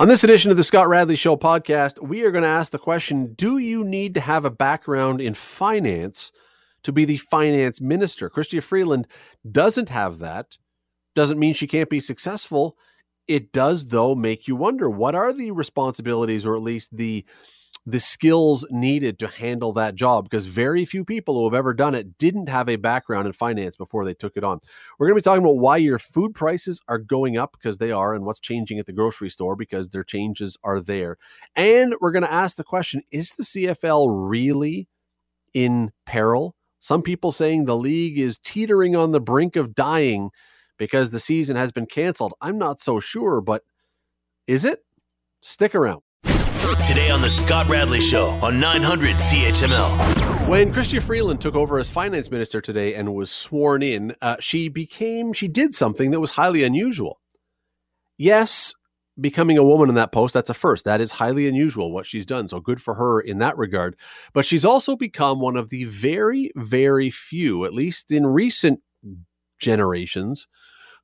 [0.00, 2.78] On this edition of the Scott Radley Show podcast, we are going to ask the
[2.78, 6.32] question Do you need to have a background in finance
[6.84, 8.30] to be the finance minister?
[8.30, 9.06] Chrystia Freeland
[9.52, 10.56] doesn't have that.
[11.14, 12.78] Doesn't mean she can't be successful.
[13.28, 17.26] It does, though, make you wonder what are the responsibilities or at least the
[17.90, 21.94] the skills needed to handle that job because very few people who have ever done
[21.94, 24.60] it didn't have a background in finance before they took it on.
[24.98, 27.92] We're going to be talking about why your food prices are going up because they
[27.92, 31.16] are and what's changing at the grocery store because their changes are there.
[31.56, 34.88] And we're going to ask the question is the CFL really
[35.54, 36.54] in peril?
[36.78, 40.30] Some people saying the league is teetering on the brink of dying
[40.78, 42.32] because the season has been canceled.
[42.40, 43.62] I'm not so sure, but
[44.46, 44.80] is it?
[45.42, 46.02] Stick around.
[46.60, 50.48] Today on the Scott Radley Show on 900 CHML.
[50.48, 54.68] When Chrystia Freeland took over as finance minister today and was sworn in, uh, she
[54.68, 57.20] became, she did something that was highly unusual.
[58.18, 58.74] Yes,
[59.20, 60.84] becoming a woman in that post, that's a first.
[60.84, 62.48] That is highly unusual what she's done.
[62.48, 63.96] So good for her in that regard.
[64.32, 68.80] But she's also become one of the very, very few, at least in recent
[69.60, 70.46] generations,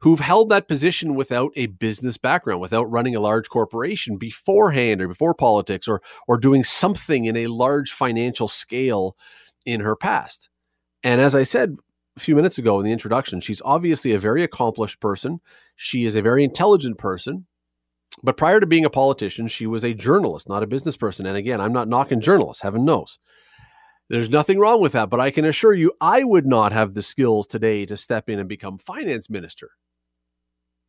[0.00, 5.08] who've held that position without a business background, without running a large corporation beforehand or
[5.08, 9.16] before politics or or doing something in a large financial scale
[9.64, 10.48] in her past.
[11.02, 11.76] And as I said
[12.16, 15.40] a few minutes ago in the introduction, she's obviously a very accomplished person.
[15.76, 17.46] She is a very intelligent person.
[18.22, 21.26] But prior to being a politician, she was a journalist, not a business person.
[21.26, 23.18] And again, I'm not knocking journalists, heaven knows.
[24.08, 27.02] There's nothing wrong with that, but I can assure you I would not have the
[27.02, 29.72] skills today to step in and become finance minister.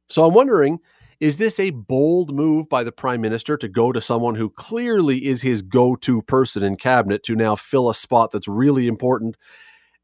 [0.10, 0.80] So I'm wondering
[1.20, 5.26] is this a bold move by the prime minister to go to someone who clearly
[5.26, 9.36] is his go to person in cabinet to now fill a spot that's really important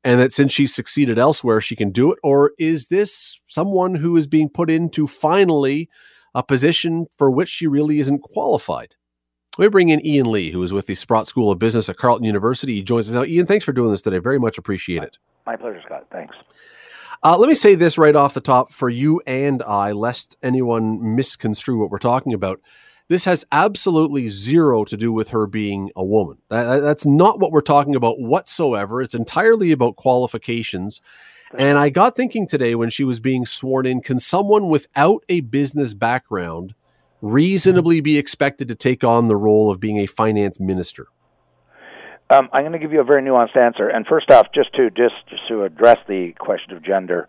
[0.04, 2.20] and that since she's succeeded elsewhere, she can do it?
[2.24, 5.90] Or is this someone who is being put into finally
[6.36, 8.96] a position for which she really isn't qualified?
[9.58, 12.26] We bring in Ian Lee, who is with the Sprott School of Business at Carleton
[12.26, 12.76] University.
[12.76, 13.24] He joins us now.
[13.24, 14.18] Ian, thanks for doing this today.
[14.18, 15.18] Very much appreciate it.
[15.46, 16.08] My pleasure, Scott.
[16.12, 16.36] Thanks.
[17.26, 21.16] Uh, let me say this right off the top for you and I, lest anyone
[21.16, 22.60] misconstrue what we're talking about.
[23.08, 26.38] This has absolutely zero to do with her being a woman.
[26.50, 29.02] That, that's not what we're talking about whatsoever.
[29.02, 31.00] It's entirely about qualifications.
[31.58, 35.42] And I got thinking today when she was being sworn in can someone without a
[35.42, 36.74] business background
[37.22, 41.08] reasonably be expected to take on the role of being a finance minister?
[42.30, 43.88] Um, I'm going to give you a very nuanced answer.
[43.88, 47.28] And first off, just to just, just to address the question of gender,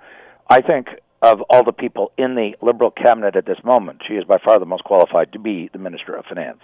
[0.49, 0.88] I think
[1.21, 4.59] of all the people in the Liberal cabinet at this moment, she is by far
[4.59, 6.60] the most qualified to be the Minister of Finance.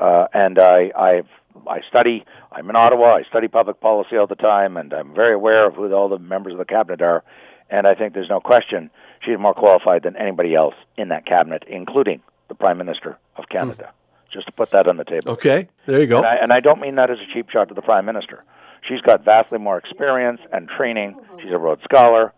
[0.00, 1.28] Uh, and I, I've,
[1.66, 2.24] I study.
[2.52, 3.16] I'm in Ottawa.
[3.16, 6.18] I study public policy all the time, and I'm very aware of who all the
[6.18, 7.24] members of the cabinet are.
[7.68, 8.90] And I think there's no question
[9.24, 13.90] she's more qualified than anybody else in that cabinet, including the Prime Minister of Canada.
[13.90, 13.94] Mm
[14.32, 15.32] just to put that on the table.
[15.32, 16.18] Okay, there you go.
[16.18, 18.44] And I, and I don't mean that as a cheap shot to the Prime Minister.
[18.88, 21.16] She's got vastly more experience and training.
[21.42, 22.32] She's a Rhodes Scholar,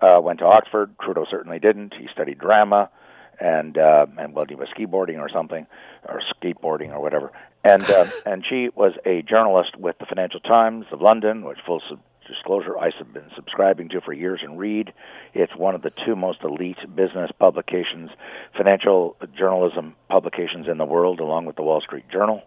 [0.00, 0.94] uh, went to Oxford.
[1.00, 1.94] Trudeau certainly didn't.
[1.94, 2.90] He studied drama
[3.40, 5.66] and uh, and well, he was skateboarding or something,
[6.08, 7.32] or skateboarding or whatever.
[7.64, 11.82] And uh, and she was a journalist with the Financial Times of London, which full
[12.28, 14.92] disclosure I've been subscribing to for years and read.
[15.34, 18.10] It's one of the two most elite business publications,
[18.56, 22.42] financial journalism publications in the world, along with the Wall Street Journal.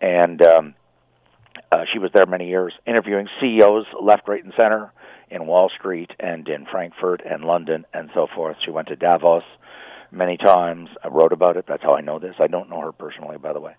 [0.00, 0.74] And um,
[1.72, 4.92] uh, she was there many years, interviewing CEOs left, right, and center
[5.30, 8.56] in Wall Street and in Frankfurt and London and so forth.
[8.64, 9.42] She went to Davos
[10.10, 10.88] many times.
[11.04, 11.66] I wrote about it.
[11.68, 12.34] That's how I know this.
[12.38, 13.74] I don't know her personally, by the way.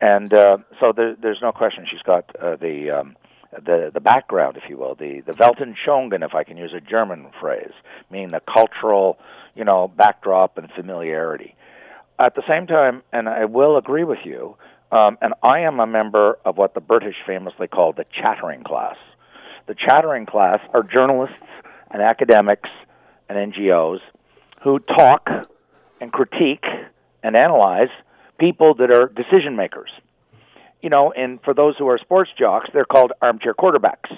[0.00, 3.16] And uh, so there, there's no question she's got uh, the um,
[3.64, 7.26] the the background, if you will, the the Weltanschauung, if I can use a German
[7.40, 7.72] phrase,
[8.10, 9.18] meaning the cultural,
[9.54, 11.54] you know, backdrop and familiarity.
[12.18, 14.56] At the same time, and I will agree with you,
[14.92, 18.96] um, and I am a member of what the British famously call the chattering class.
[19.66, 21.36] The chattering class are journalists
[21.90, 22.68] and academics
[23.28, 24.00] and NGOs
[24.62, 25.28] who talk
[26.00, 26.64] and critique
[27.22, 27.88] and analyze
[28.38, 29.90] people that are decision makers
[30.84, 34.10] you know, and for those who are sports jocks, they're called armchair quarterbacks.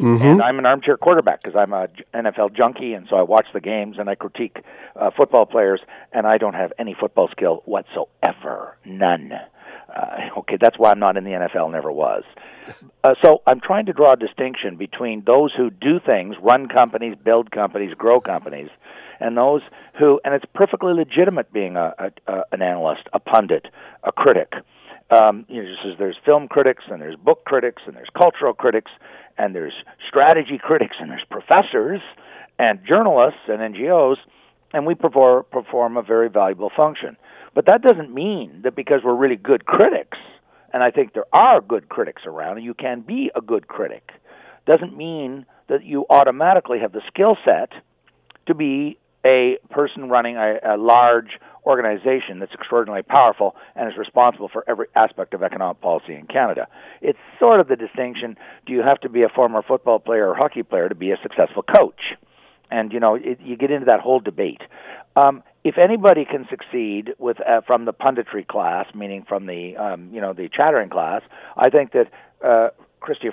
[0.00, 0.24] Mm-hmm.
[0.24, 3.60] And I'm an armchair quarterback because I'm a NFL junkie, and so I watch the
[3.60, 4.56] games and I critique
[4.96, 5.80] uh, football players,
[6.12, 9.32] and I don't have any football skill whatsoever, none.
[9.94, 12.22] Uh, okay, that's why I'm not in the NFL, never was.
[13.04, 17.16] Uh, so I'm trying to draw a distinction between those who do things, run companies,
[17.22, 18.70] build companies, grow companies,
[19.20, 19.62] and those
[19.98, 23.66] who, and it's perfectly legitimate being a, a, a an analyst, a pundit,
[24.04, 24.52] a critic
[25.10, 28.90] um, you know, just there's film critics and there's book critics and there's cultural critics
[29.38, 29.72] and there's
[30.06, 32.00] strategy critics and there's professors
[32.58, 34.16] and journalists and NGOs,
[34.72, 37.16] and we perform, perform a very valuable function.
[37.54, 40.18] But that doesn't mean that because we're really good critics,
[40.72, 44.10] and I think there are good critics around, and you can be a good critic,
[44.66, 47.70] doesn't mean that you automatically have the skill set
[48.46, 51.38] to be a person running a, a large
[51.68, 56.66] organization that's extraordinarily powerful and is responsible for every aspect of economic policy in Canada.
[57.02, 58.36] It's sort of the distinction
[58.66, 61.18] do you have to be a former football player or hockey player to be a
[61.22, 62.00] successful coach?
[62.70, 64.60] And, you know, it, you get into that whole debate.
[65.16, 70.10] Um, if anybody can succeed with uh, from the punditry class, meaning from the um,
[70.12, 71.22] you know the chattering class,
[71.56, 72.06] I think that
[72.44, 72.68] uh,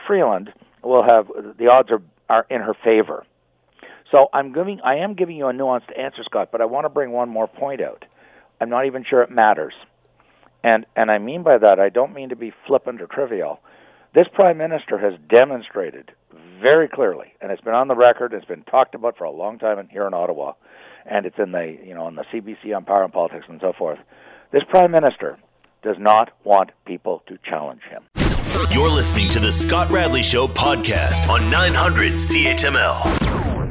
[0.07, 0.51] Freeland
[0.83, 1.27] will have
[1.57, 3.23] the odds are are in her favor.
[4.11, 6.89] So I'm giving I am giving you a nuanced answer, Scott, but I want to
[6.89, 8.05] bring one more point out.
[8.59, 9.73] I'm not even sure it matters.
[10.63, 13.59] And and I mean by that I don't mean to be flippant or trivial.
[14.13, 16.11] This prime minister has demonstrated
[16.61, 19.59] very clearly, and it's been on the record, it's been talked about for a long
[19.59, 20.53] time here in Ottawa,
[21.05, 23.73] and it's in the you know in the CBC on power and politics and so
[23.77, 23.99] forth.
[24.51, 25.37] This prime minister
[25.83, 28.03] does not want people to challenge him.
[28.71, 33.24] You're listening to the Scott Radley Show podcast on 900 CHML.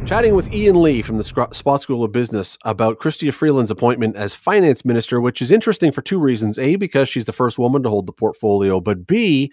[0.06, 4.34] Chatting with Ian Lee from the Sprott School of Business about Chrystia Freeland's appointment as
[4.34, 6.58] finance minister, which is interesting for two reasons.
[6.58, 9.50] A, because she's the first woman to hold the portfolio, but B,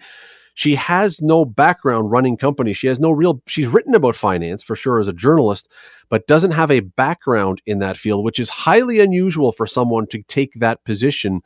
[0.52, 2.76] she has no background running companies.
[2.76, 5.70] She has no real, she's written about finance for sure as a journalist,
[6.10, 10.22] but doesn't have a background in that field, which is highly unusual for someone to
[10.24, 11.40] take that position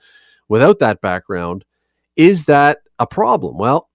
[0.48, 1.64] without that background.
[2.16, 3.56] Is that a problem?
[3.56, 3.88] Well,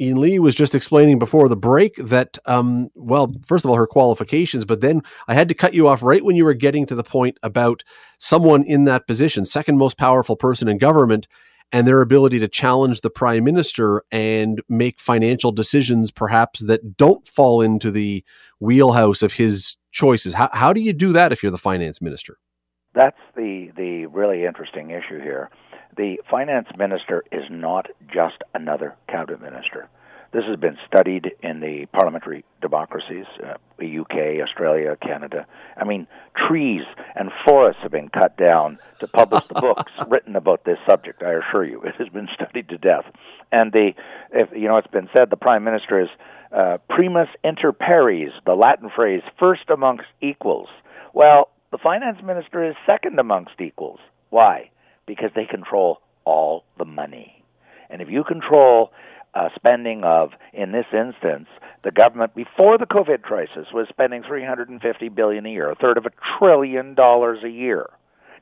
[0.00, 3.86] Ian Lee was just explaining before the break that, um, well, first of all, her
[3.86, 6.94] qualifications, but then I had to cut you off right when you were getting to
[6.94, 7.82] the point about
[8.18, 11.26] someone in that position, second most powerful person in government,
[11.72, 17.26] and their ability to challenge the prime minister and make financial decisions, perhaps that don't
[17.26, 18.24] fall into the
[18.60, 20.32] wheelhouse of his choices.
[20.32, 22.38] How, how do you do that if you're the finance minister?
[22.94, 25.50] That's the, the really interesting issue here
[25.96, 29.88] the finance minister is not just another cabinet minister.
[30.30, 35.46] This has been studied in the parliamentary democracies, uh, the UK, Australia, Canada.
[35.74, 36.06] I mean,
[36.36, 36.82] trees
[37.14, 41.22] and forests have been cut down to publish the books written about this subject.
[41.22, 43.06] I assure you, it has been studied to death.
[43.50, 43.92] And the,
[44.32, 46.08] if you know, it's been said the prime minister is
[46.52, 50.68] uh, primus inter pares, the Latin phrase "first amongst equals."
[51.14, 54.00] Well, the finance minister is second amongst equals.
[54.30, 54.70] Why?
[55.08, 57.42] Because they control all the money.
[57.90, 58.92] And if you control
[59.34, 61.48] uh, spending of, in this instance,
[61.82, 66.06] the government before the COVID crisis was spending 350 billion a year, a third of
[66.06, 67.86] a trillion dollars a year.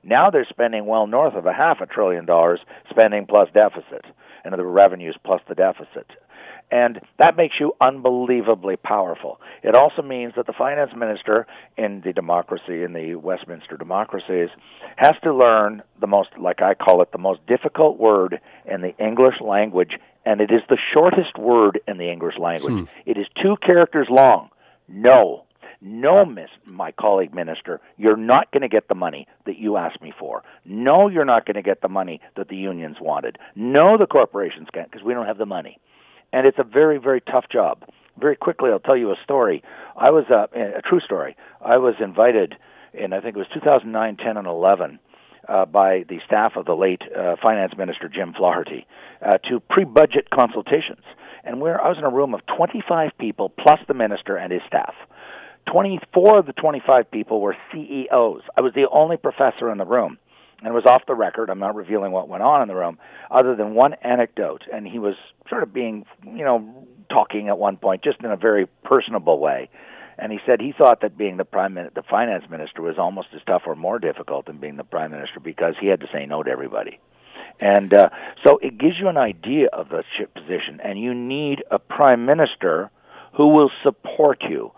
[0.02, 2.60] Now they're spending well north of a half a trillion dollars,
[2.90, 4.04] spending plus deficit,
[4.44, 6.10] and the revenues plus the deficit.
[6.70, 9.40] And that makes you unbelievably powerful.
[9.62, 11.46] It also means that the finance minister
[11.76, 14.48] in the democracy, in the Westminster democracies,
[14.96, 18.96] has to learn the most, like I call it, the most difficult word in the
[18.98, 19.92] English language,
[20.24, 22.74] and it is the shortest word in the English language.
[22.74, 22.84] Hmm.
[23.04, 24.50] It is two characters long.
[24.88, 25.44] No.
[25.80, 30.00] No, miss, my colleague minister, you're not going to get the money that you asked
[30.02, 30.42] me for.
[30.64, 33.38] No, you're not going to get the money that the unions wanted.
[33.54, 35.78] No, the corporations can't because we don't have the money
[36.32, 37.84] and it's a very very tough job.
[38.18, 39.62] Very quickly, I'll tell you a story.
[39.94, 41.36] I was uh, a true story.
[41.60, 42.54] I was invited
[42.94, 44.98] in I think it was 2009, 10, and 11
[45.48, 48.86] uh, by the staff of the late uh, Finance Minister Jim Flaherty
[49.22, 51.04] uh, to pre-budget consultations,
[51.44, 54.62] and where I was in a room of 25 people plus the minister and his
[54.66, 54.94] staff.
[55.70, 58.42] 24 of the 25 people were CEOs.
[58.56, 60.18] I was the only professor in the room
[60.66, 61.48] and was off the record.
[61.48, 62.98] I'm not revealing what went on in the room,
[63.30, 64.62] other than one anecdote.
[64.72, 65.14] And he was
[65.48, 69.70] sort of being, you know, talking at one point, just in a very personable way.
[70.18, 73.42] And he said he thought that being the prime the finance minister was almost as
[73.46, 76.42] tough or more difficult than being the prime minister because he had to say no
[76.42, 76.98] to everybody.
[77.60, 78.08] And uh,
[78.44, 80.02] so it gives you an idea of the
[80.34, 82.90] position, and you need a prime minister
[83.36, 84.72] who will support you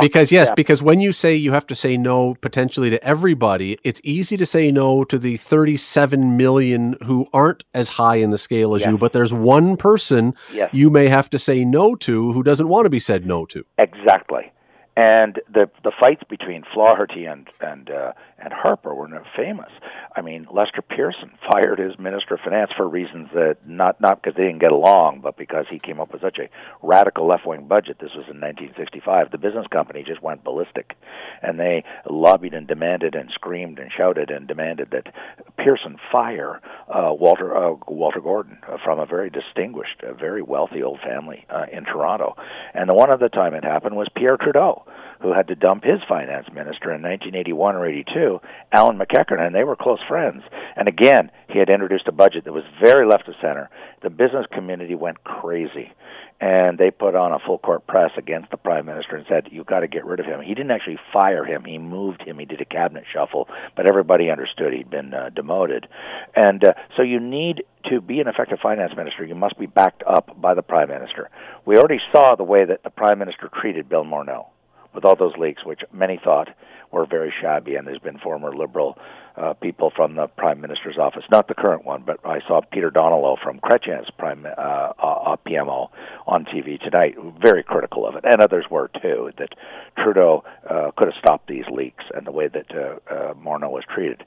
[0.00, 4.00] because yes, because when you say you have to say no potentially to everybody, it's
[4.04, 8.74] easy to say no to the 37 million who aren't as high in the scale
[8.74, 8.90] as yes.
[8.90, 10.70] you, but there's one person yes.
[10.72, 13.64] you may have to say no to who doesn't want to be said no to.
[13.78, 14.52] Exactly
[14.96, 18.12] and the the fights between Flaherty and and uh,
[18.44, 19.70] and Harper were famous.
[20.16, 24.36] I mean, Lester Pearson fired his minister of finance for reasons that not not because
[24.36, 26.48] they didn't get along, but because he came up with such a
[26.82, 27.98] radical left wing budget.
[28.00, 29.30] This was in 1965.
[29.30, 30.94] The business company just went ballistic,
[31.42, 35.12] and they lobbied and demanded and screamed and shouted and demanded that
[35.56, 41.00] Pearson fire uh, Walter uh, Walter Gordon from a very distinguished, a very wealthy old
[41.00, 42.36] family uh, in Toronto.
[42.74, 44.84] And the one other time it happened was Pierre Trudeau
[45.24, 48.33] who had to dump his finance minister in 1981 or 82
[48.72, 50.42] Allan MacEachen, and they were close friends.
[50.76, 53.70] And again, he had introduced a budget that was very left of center.
[54.02, 55.92] The business community went crazy
[56.40, 59.66] and they put on a full court press against the prime minister and said, "You've
[59.66, 62.38] got to get rid of him." He didn't actually fire him; he moved him.
[62.38, 65.86] He did a cabinet shuffle, but everybody understood he'd been uh, demoted,
[66.34, 69.24] and uh, so you need to be an effective finance minister.
[69.24, 71.30] You must be backed up by the prime minister.
[71.64, 74.46] We already saw the way that the prime minister treated Bill Morneau
[74.94, 76.48] with all those leaks, which many thought
[76.90, 78.96] were very shabby, and there's been former liberal
[79.36, 82.90] uh, people from the prime minister's office, not the current one, but I saw Peter
[82.90, 85.88] Donolo from Chrétien's prime uh, uh, PMO
[86.26, 89.30] on TV tonight, very critical of it, and others were too.
[89.38, 89.50] That
[89.98, 93.82] Trudeau uh, could have stopped these leaks and the way that uh, uh, Morneau was
[93.92, 94.22] treated.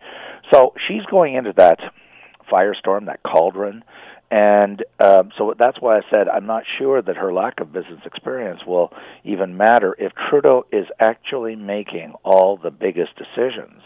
[0.54, 1.80] So she's going into that
[2.52, 3.84] firestorm, that cauldron,
[4.30, 8.02] and um, so that's why I said I'm not sure that her lack of business
[8.06, 8.92] experience will
[9.24, 13.82] even matter if Trudeau is actually making all the biggest decisions.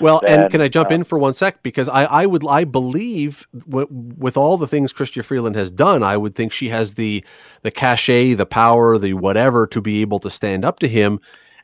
[0.00, 1.62] Well, then, and can I jump uh, in for one sec?
[1.62, 6.02] Because I, I would, I believe, w- with all the things Chrystia Freeland has done,
[6.02, 7.24] I would think she has the,
[7.62, 11.18] the cachet, the power, the whatever to be able to stand up to him.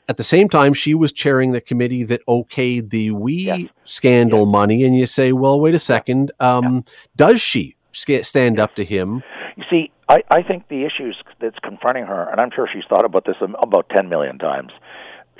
[0.08, 3.60] At the same time, she was chairing the committee that okayed the WE yes.
[3.84, 4.52] scandal yes.
[4.52, 6.84] money, and you say, well, wait a second, um,
[7.16, 7.76] does she?
[7.92, 9.22] Stand up to him.
[9.56, 13.04] You see, I, I think the issues that's confronting her, and I'm sure she's thought
[13.04, 14.72] about this about 10 million times,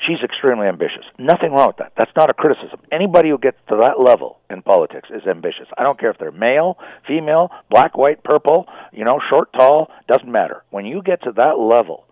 [0.07, 1.05] she's extremely ambitious.
[1.19, 1.93] Nothing wrong with that.
[1.97, 2.81] That's not a criticism.
[2.91, 5.67] Anybody who gets to that level in politics is ambitious.
[5.79, 10.31] I don't care if they're male, female, black, white, purple, you know, short, tall, doesn't
[10.31, 10.63] matter.
[10.71, 12.05] When you get to that level,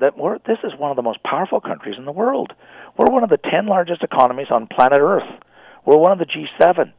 [0.00, 2.52] that we're this is one of the most powerful countries in the world.
[2.98, 5.28] We're one of the 10 largest economies on planet Earth.
[5.86, 6.92] We're one of the G7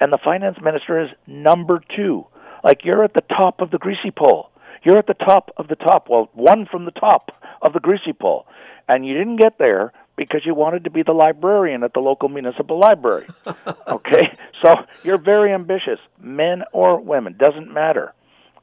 [0.00, 2.26] and the finance minister is number two.
[2.64, 4.50] Like you're at the top of the greasy pole.
[4.82, 6.08] You're at the top of the top.
[6.08, 7.30] Well, one from the top
[7.62, 8.46] of the greasy pole.
[8.88, 12.28] And you didn't get there because you wanted to be the librarian at the local
[12.28, 13.26] municipal library.
[13.88, 14.36] okay?
[14.62, 18.12] So you're very ambitious, men or women, doesn't matter.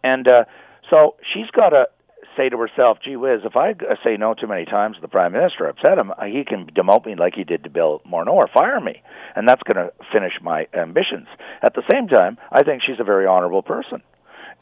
[0.04, 0.46] And uh,
[0.89, 1.88] so she's got to
[2.38, 5.34] say to herself, gee whiz, if I say no too many times to the prime
[5.34, 8.79] minister, upset him, he can demote me like he did to Bill Morneau or fire
[8.79, 9.01] me.
[9.36, 11.27] And that's going to finish my ambitions.
[11.62, 14.01] At the same time, I think she's a very honorable person.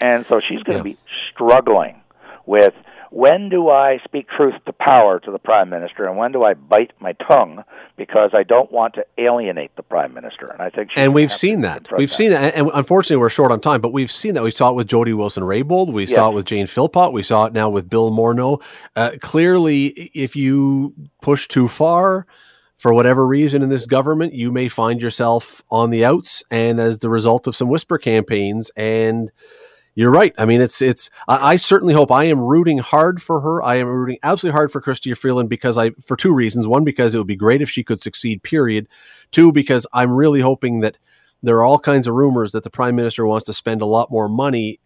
[0.02, 0.96] And so she's going to yeah.
[0.96, 1.00] be
[1.32, 2.02] struggling
[2.46, 2.74] with
[3.12, 6.54] when do I speak truth to power to the prime minister, and when do I
[6.54, 7.64] bite my tongue
[7.98, 10.48] because I don't want to alienate the prime minister?
[10.48, 11.88] And I think, and we've seen that.
[11.98, 12.16] We've that.
[12.16, 13.82] seen that, and unfortunately, we're short on time.
[13.82, 14.44] But we've seen that.
[14.44, 15.92] We saw it with Jody Wilson-Raybould.
[15.92, 16.16] We yes.
[16.16, 17.14] saw it with Jane Philpott.
[17.14, 18.62] We saw it now with Bill Morneau.
[18.96, 22.26] Uh, clearly, if you push too far,
[22.78, 27.00] for whatever reason in this government, you may find yourself on the outs, and as
[27.00, 29.32] the result of some whisper campaigns and
[29.96, 30.36] you're right.
[30.38, 31.10] I mean, it's it's.
[31.28, 32.12] I, I, certainly hope.
[32.12, 33.64] I am rooting hard for her.
[33.64, 36.68] I am rooting absolutely hard for Chrystia Freeland because I, for two reasons.
[36.68, 38.44] One, because it would be great if she could succeed.
[38.44, 38.88] Period.
[39.32, 40.98] Two, because I'm really hoping that
[41.44, 44.12] there are all kinds of rumors that the prime minister wants to spend a lot
[44.12, 44.80] more money.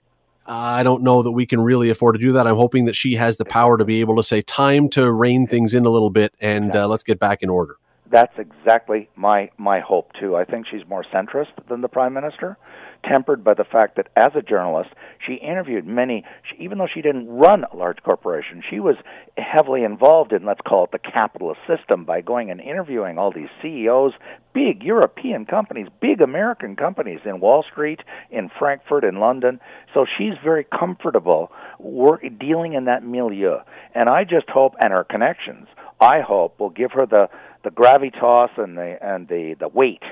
[0.45, 2.47] I don't know that we can really afford to do that.
[2.47, 5.47] I'm hoping that she has the power to be able to say, "Time to rein
[5.47, 7.77] things in a little bit, and uh, let's get back in order."
[8.11, 10.35] That's exactly my my hope too.
[10.35, 12.57] I think she's more centrist than the prime minister
[13.07, 14.89] tempered by the fact that as a journalist,
[15.25, 18.95] she interviewed many, she, even though she didn't run a large corporation, she was
[19.37, 23.49] heavily involved in, let's call it the capitalist system, by going and interviewing all these
[23.61, 24.13] CEOs,
[24.53, 28.01] big European companies, big American companies in Wall Street,
[28.31, 29.59] in Frankfurt, in London.
[29.93, 33.57] So she's very comfortable work, dealing in that milieu.
[33.95, 35.67] And I just hope, and her connections,
[36.01, 37.29] I hope, will give her the,
[37.63, 40.03] the gravitas and the, and the, the weight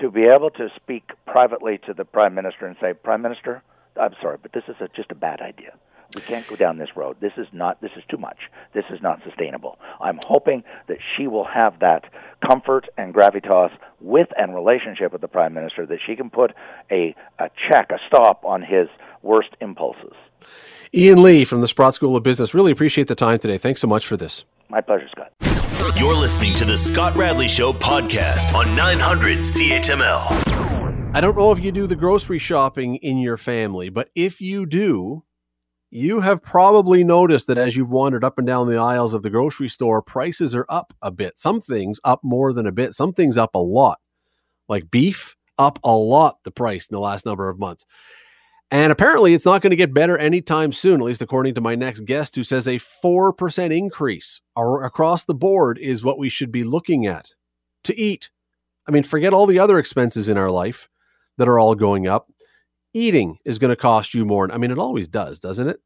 [0.00, 3.62] to be able to speak privately to the prime minister and say, Prime Minister,
[4.00, 5.74] I'm sorry, but this is a, just a bad idea.
[6.14, 7.16] We can't go down this road.
[7.20, 7.80] This is not.
[7.80, 8.36] This is too much.
[8.72, 9.78] This is not sustainable.
[10.00, 12.04] I'm hoping that she will have that
[12.46, 13.70] comfort and gravitas
[14.00, 16.52] with and relationship with the prime minister that she can put
[16.90, 18.88] a, a check, a stop on his
[19.22, 20.12] worst impulses.
[20.92, 22.54] Ian Lee from the Sprott School of Business.
[22.54, 23.58] Really appreciate the time today.
[23.58, 24.44] Thanks so much for this.
[24.68, 25.32] My pleasure, Scott.
[25.84, 31.12] You're listening to the Scott Radley Show podcast on 900 CHML.
[31.14, 34.64] I don't know if you do the grocery shopping in your family, but if you
[34.64, 35.22] do,
[35.90, 39.28] you have probably noticed that as you've wandered up and down the aisles of the
[39.28, 41.38] grocery store, prices are up a bit.
[41.38, 44.00] Some things up more than a bit, some things up a lot.
[44.70, 47.84] Like beef, up a lot the price in the last number of months.
[48.74, 51.76] And apparently, it's not going to get better anytime soon, at least according to my
[51.76, 56.64] next guest, who says a 4% increase across the board is what we should be
[56.64, 57.32] looking at
[57.84, 58.30] to eat.
[58.88, 60.88] I mean, forget all the other expenses in our life
[61.38, 62.32] that are all going up.
[62.94, 64.50] Eating is going to cost you more.
[64.50, 65.78] I mean, it always does, doesn't it?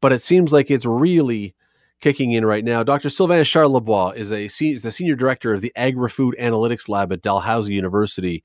[0.00, 1.54] But it seems like it's really
[2.00, 2.82] kicking in right now.
[2.82, 3.10] Dr.
[3.10, 7.74] Sylvain Charlebois is a is the senior director of the Agri-Food Analytics Lab at Dalhousie
[7.74, 8.42] University.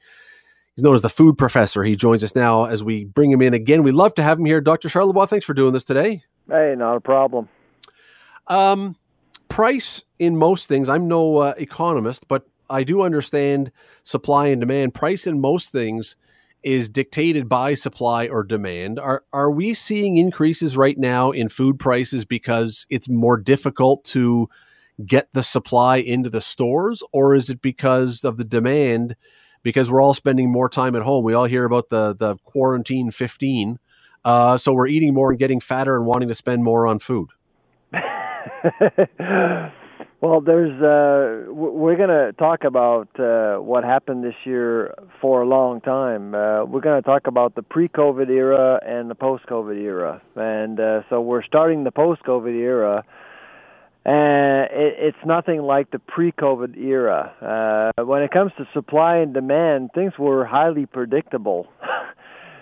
[0.79, 1.83] He's known as the food professor.
[1.83, 3.83] He joins us now as we bring him in again.
[3.83, 4.61] We love to have him here.
[4.61, 4.87] Dr.
[4.87, 6.23] Charlebois, thanks for doing this today.
[6.47, 7.49] Hey, not a problem.
[8.47, 8.95] Um,
[9.49, 14.93] price in most things, I'm no uh, economist, but I do understand supply and demand.
[14.93, 16.15] Price in most things
[16.63, 19.01] is dictated by supply or demand.
[19.01, 24.47] Are are we seeing increases right now in food prices because it's more difficult to
[25.05, 29.17] get the supply into the stores, or is it because of the demand?
[29.61, 31.23] Because we're all spending more time at home.
[31.23, 33.79] We all hear about the the quarantine fifteen,
[34.23, 37.29] uh, so we're eating more and getting fatter and wanting to spend more on food.
[40.21, 45.47] Well, there's uh, we're going to talk about uh, what happened this year for a
[45.47, 46.35] long time.
[46.35, 51.03] Uh, we're going to talk about the pre-COVID era and the post-COVID era, and uh,
[51.09, 53.05] so we're starting the post-COVID era.
[54.05, 57.93] And it, it's nothing like the pre-COVID era.
[57.97, 61.67] Uh, when it comes to supply and demand, things were highly predictable.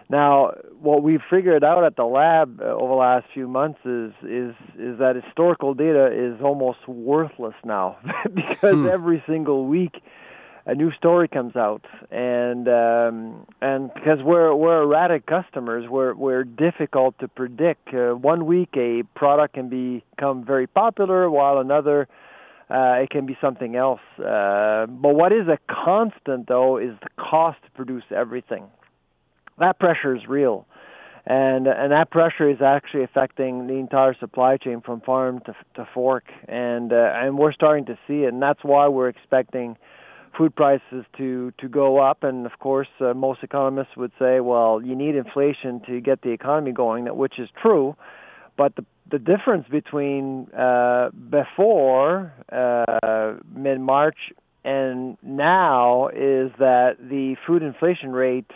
[0.10, 4.14] Now, what we've figured out at the lab uh, over the last few months is
[4.24, 7.98] is is that historical data is almost worthless now
[8.34, 8.88] because hmm.
[8.88, 10.02] every single week
[10.68, 16.44] a new story comes out, and um, and because we're we're erratic customers, we're we're
[16.44, 17.94] difficult to predict.
[17.94, 22.08] Uh, one week a product can become very popular, while another.
[22.70, 24.02] Uh, it can be something else.
[24.20, 28.66] Uh, but what is a constant, though, is the cost to produce everything
[29.60, 30.66] that pressure is real.
[31.26, 35.88] And, and that pressure is actually affecting the entire supply chain from farm to, to
[35.94, 39.76] fork, and uh, and we're starting to see it, and that's why we're expecting
[40.38, 42.24] food prices to to go up.
[42.24, 46.32] And of course, uh, most economists would say, well, you need inflation to get the
[46.32, 47.96] economy going, which is true.
[48.58, 54.18] But the the difference between uh, before uh, mid March
[54.64, 58.52] and now is that the food inflation rate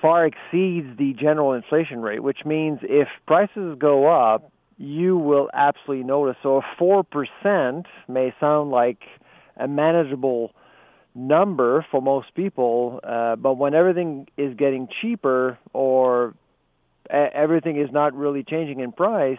[0.00, 6.04] far exceeds the general inflation rate, which means if prices go up, you will absolutely
[6.04, 6.36] notice.
[6.42, 9.00] So, a 4% may sound like
[9.56, 10.52] a manageable
[11.16, 16.34] number for most people, uh, but when everything is getting cheaper or
[17.10, 19.38] everything is not really changing in price,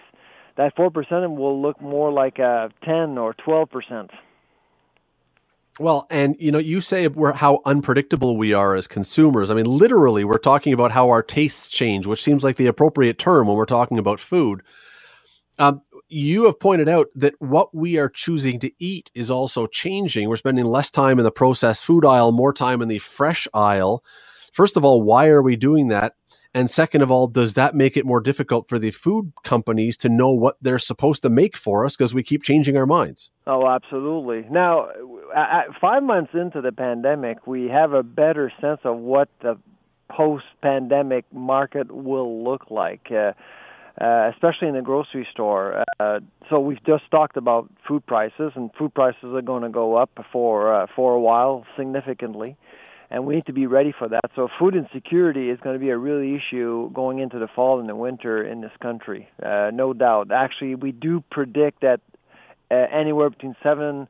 [0.55, 4.09] that 4% will look more like a 10 or 12%.
[5.79, 9.51] Well, and you know, you say we're how unpredictable we are as consumers.
[9.51, 13.19] I mean, literally, we're talking about how our tastes change, which seems like the appropriate
[13.19, 14.63] term when we're talking about food.
[15.59, 20.29] Um, you have pointed out that what we are choosing to eat is also changing.
[20.29, 24.03] We're spending less time in the processed food aisle, more time in the fresh aisle.
[24.53, 26.13] First of all, why are we doing that?
[26.53, 30.09] And second of all, does that make it more difficult for the food companies to
[30.09, 33.29] know what they're supposed to make for us because we keep changing our minds?
[33.45, 34.45] Oh, absolutely.
[34.49, 34.89] Now,
[35.79, 39.57] five months into the pandemic, we have a better sense of what the
[40.09, 43.11] post-pandemic market will look like.
[43.11, 43.33] Uh,
[43.99, 45.83] uh, especially in the grocery store.
[45.99, 49.95] Uh, so we've just talked about food prices, and food prices are going to go
[49.95, 52.57] up for uh, for a while significantly
[53.09, 54.25] and we need to be ready for that.
[54.35, 57.87] So food insecurity is going to be a real issue going into the fall and
[57.87, 60.31] the winter in this country, uh, no doubt.
[60.31, 62.01] Actually, we do predict that
[62.69, 64.07] uh, anywhere between seven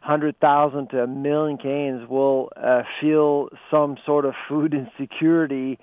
[0.00, 5.78] hundred thousand to a million Canadians will uh, feel some sort of food insecurity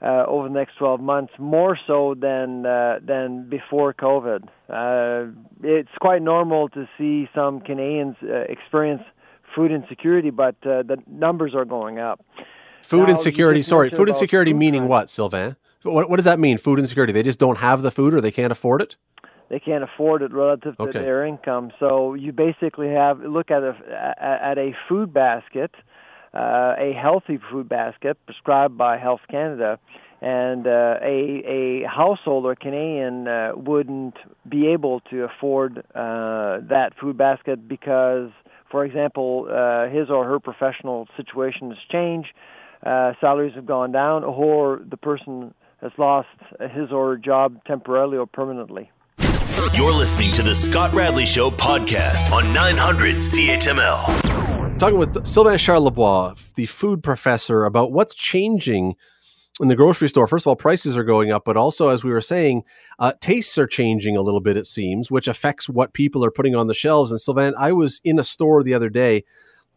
[0.00, 4.44] uh, over the next 12 months, more so than uh, than before COVID.
[4.68, 5.32] Uh,
[5.62, 9.02] it's quite normal to see some Canadians uh, experience
[9.54, 12.24] food insecurity, but uh, the numbers are going up.
[12.82, 15.56] Food now, insecurity, sorry, food insecurity food meaning what, Sylvain?
[15.82, 17.12] What, what does that mean, food insecurity?
[17.12, 18.96] They just don't have the food or they can't afford it?
[19.48, 20.98] They can't afford it relative to okay.
[20.98, 21.70] their income.
[21.80, 23.74] So you basically have look at a
[24.20, 25.74] at a food basket,
[26.34, 29.78] uh, a healthy food basket prescribed by Health Canada,
[30.20, 34.16] and uh, a a household or Canadian uh, wouldn't
[34.48, 38.30] be able to afford uh, that food basket because
[38.70, 42.28] for example, uh, his or her professional situation has changed,
[42.84, 46.28] uh, salaries have gone down, or the person has lost
[46.72, 48.90] his or her job temporarily or permanently.
[49.74, 54.37] You're listening to the Scott Radley Show podcast on 900 CHML.
[54.78, 58.94] Talking with Sylvain Charlebois, the food professor, about what's changing
[59.60, 62.12] in the grocery store, first of all, prices are going up, but also, as we
[62.12, 62.62] were saying,
[63.00, 66.54] uh, tastes are changing a little bit, it seems, which affects what people are putting
[66.54, 67.10] on the shelves.
[67.10, 69.24] And Sylvain, I was in a store the other day.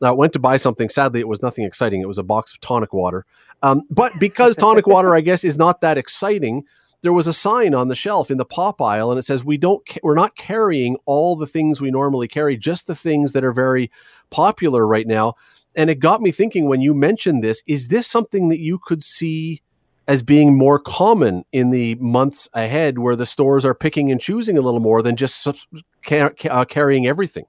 [0.04, 0.88] I uh, went to buy something.
[0.88, 2.02] Sadly, it was nothing exciting.
[2.02, 3.26] It was a box of tonic water.
[3.64, 6.64] Um, but because tonic water, I guess, is not that exciting,
[7.02, 9.58] there was a sign on the shelf in the pop aisle and it says we
[9.58, 13.54] don't we're not carrying all the things we normally carry just the things that are
[13.54, 13.92] very
[14.30, 15.34] popular right now.
[15.76, 19.02] And it got me thinking when you mentioned this is this something that you could
[19.02, 19.62] see
[20.08, 24.58] as being more common in the months ahead where the stores are picking and choosing
[24.58, 27.46] a little more than just uh, carrying everything?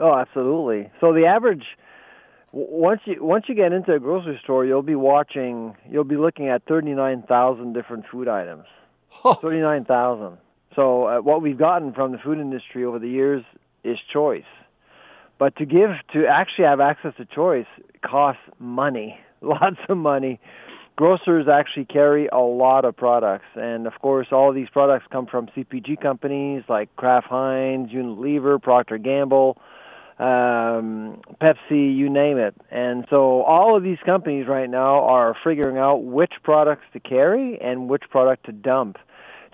[0.00, 0.90] Oh absolutely.
[1.00, 1.64] So the average
[2.52, 6.48] once you once you get into a grocery store you'll be watching you'll be looking
[6.48, 8.64] at 39,000 different food items
[9.24, 9.34] oh.
[9.34, 10.38] 39,000
[10.74, 13.44] so uh, what we've gotten from the food industry over the years
[13.84, 14.44] is choice
[15.38, 17.66] but to give to actually have access to choice
[18.04, 20.40] costs money, lots of money.
[20.96, 25.26] Grocers actually carry a lot of products, and of course, all of these products come
[25.26, 29.58] from CPG companies like Kraft Heinz, Unilever, Procter Gamble,
[30.18, 32.54] um, Pepsi, you name it.
[32.70, 37.58] And so, all of these companies right now are figuring out which products to carry
[37.60, 38.96] and which product to dump,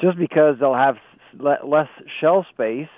[0.00, 0.96] just because they'll have
[1.38, 1.88] less
[2.20, 2.88] shelf space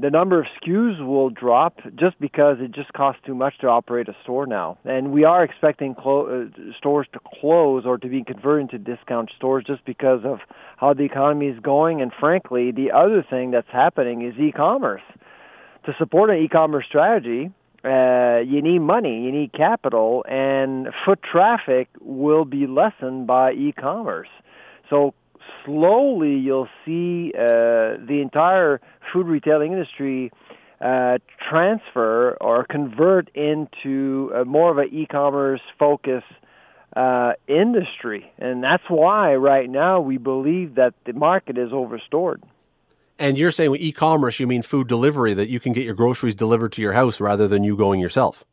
[0.00, 4.08] the number of SKUs will drop just because it just costs too much to operate
[4.08, 4.78] a store now.
[4.84, 9.30] And we are expecting clo- uh, stores to close or to be converted into discount
[9.36, 10.38] stores just because of
[10.78, 12.00] how the economy is going.
[12.00, 15.02] And frankly, the other thing that's happening is e-commerce.
[15.90, 17.50] To support an e-commerce strategy,
[17.84, 24.28] uh, you need money, you need capital, and foot traffic will be lessened by e-commerce.
[24.88, 25.14] So
[25.64, 28.80] slowly you'll see uh, the entire
[29.12, 30.30] food retailing industry
[30.80, 31.18] uh,
[31.50, 36.22] transfer or convert into a more of an e-commerce focus
[36.94, 42.44] uh, industry, and that's why right now we believe that the market is overstored.
[43.20, 46.34] And you're saying with e-commerce, you mean food delivery that you can get your groceries
[46.34, 48.44] delivered to your house rather than you going yourself.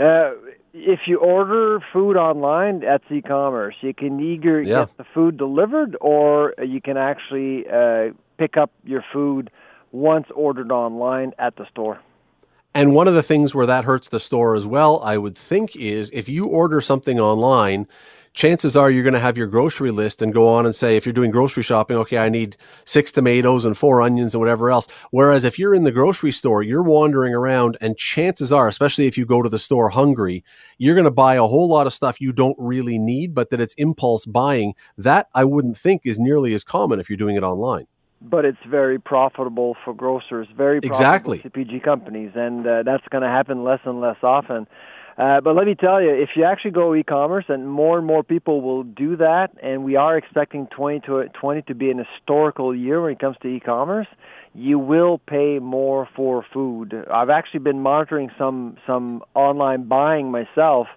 [0.00, 0.32] Uh,
[0.74, 3.76] if you order food online, that's e-commerce.
[3.80, 4.86] You can either yeah.
[4.86, 9.48] get the food delivered, or you can actually uh, pick up your food
[9.92, 12.00] once ordered online at the store.
[12.74, 15.76] And one of the things where that hurts the store as well, I would think,
[15.76, 17.86] is if you order something online
[18.34, 21.04] chances are you're going to have your grocery list and go on and say, if
[21.04, 24.86] you're doing grocery shopping, okay, I need six tomatoes and four onions and whatever else.
[25.10, 29.18] Whereas if you're in the grocery store, you're wandering around, and chances are, especially if
[29.18, 30.44] you go to the store hungry,
[30.78, 33.60] you're going to buy a whole lot of stuff you don't really need, but that
[33.60, 34.74] it's impulse buying.
[34.96, 37.86] That I wouldn't think is nearly as common if you're doing it online
[38.22, 41.38] but it's very profitable for grocers, very profitable exactly.
[41.38, 44.66] CPG companies, and uh, that's going to happen less and less often.
[45.18, 48.22] Uh, but let me tell you, if you actually go e-commerce, and more and more
[48.22, 52.74] people will do that, and we are expecting 20 to 20 to be an historical
[52.74, 54.06] year when it comes to e-commerce,
[54.54, 56.94] you will pay more for food.
[57.12, 60.88] I've actually been monitoring some some online buying myself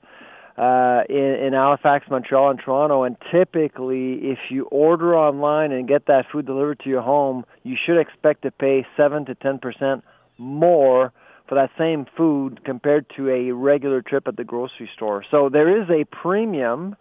[0.58, 3.04] uh, in, in Halifax, Montreal, and Toronto.
[3.04, 7.76] And typically, if you order online and get that food delivered to your home, you
[7.84, 10.04] should expect to pay seven to ten percent
[10.38, 11.12] more
[11.48, 15.24] for that same food compared to a regular trip at the grocery store.
[15.30, 16.96] So there is a premium,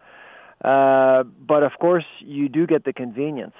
[0.64, 3.54] uh, but of course you do get the convenience.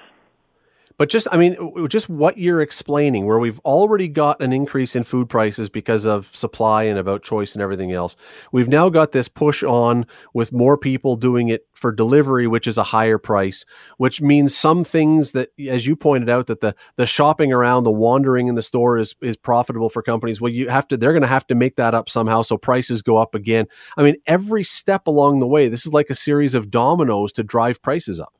[0.97, 5.03] But just, I mean, just what you're explaining, where we've already got an increase in
[5.03, 8.15] food prices because of supply and about choice and everything else.
[8.51, 12.77] We've now got this push on with more people doing it for delivery, which is
[12.77, 13.65] a higher price,
[13.97, 17.91] which means some things that, as you pointed out, that the the shopping around, the
[17.91, 20.39] wandering in the store is is profitable for companies.
[20.39, 23.01] Well, you have to, they're going to have to make that up somehow, so prices
[23.01, 23.65] go up again.
[23.97, 27.43] I mean, every step along the way, this is like a series of dominoes to
[27.43, 28.33] drive prices up.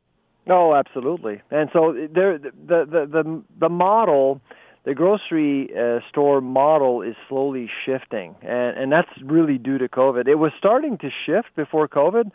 [0.50, 1.42] Oh, absolutely.
[1.52, 4.42] And so there, the the the the model,
[4.84, 10.28] the grocery uh, store model is slowly shifting, and and that's really due to COVID.
[10.28, 12.32] It was starting to shift before COVID,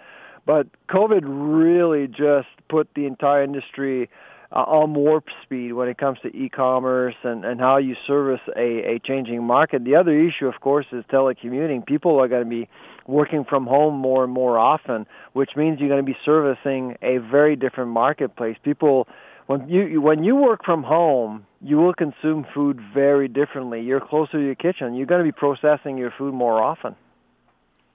[0.47, 4.09] but COVID really just put the entire industry
[4.51, 8.95] uh, on warp speed when it comes to e-commerce and, and how you service a,
[8.95, 9.85] a changing market.
[9.85, 11.85] The other issue, of course, is telecommuting.
[11.85, 12.69] People are going to be
[13.07, 17.19] working from home more and more often, which means you're going to be servicing a
[17.19, 18.57] very different marketplace.
[18.63, 19.07] People,
[19.47, 23.83] when you when you work from home, you will consume food very differently.
[23.83, 24.95] You're closer to your kitchen.
[24.95, 26.97] You're going to be processing your food more often.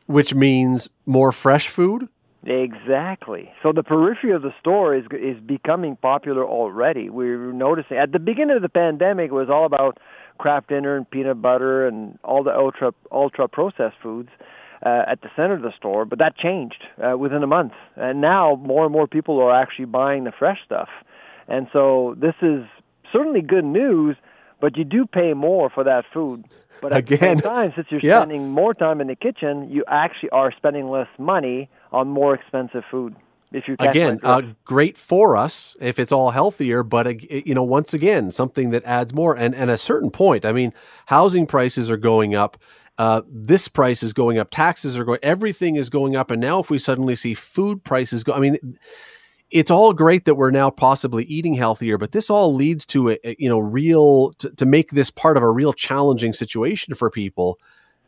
[0.06, 2.10] Which means more fresh food.
[2.46, 3.52] Exactly.
[3.64, 7.10] So the periphery of the store is is becoming popular already.
[7.10, 9.98] We're noticing at the beginning of the pandemic it was all about
[10.38, 14.30] Kraft Dinner and peanut butter and all the ultra ultra processed foods
[14.86, 17.74] uh, at the center of the store, but that changed uh, within a month.
[17.96, 20.90] And now more and more people are actually buying the fresh stuff.
[21.48, 22.66] And so this is
[23.12, 24.18] certainly good news,
[24.60, 26.44] but you do pay more for that food.
[26.82, 28.20] But at Again, the same time, since you're yeah.
[28.20, 32.84] spending more time in the kitchen, you actually are spending less money on more expensive
[32.90, 33.16] food.
[33.54, 37.64] If you again, uh, great for us if it's all healthier, but uh, you know,
[37.64, 39.38] once again, something that adds more.
[39.38, 40.74] And and a certain point, I mean,
[41.06, 42.58] housing prices are going up.
[42.98, 44.50] Uh, this price is going up.
[44.50, 45.20] Taxes are going.
[45.22, 46.32] Everything is going up.
[46.32, 48.58] And now, if we suddenly see food prices go, I mean,
[49.52, 53.20] it's all great that we're now possibly eating healthier, but this all leads to a,
[53.24, 57.12] a you know real to, to make this part of a real challenging situation for
[57.12, 57.60] people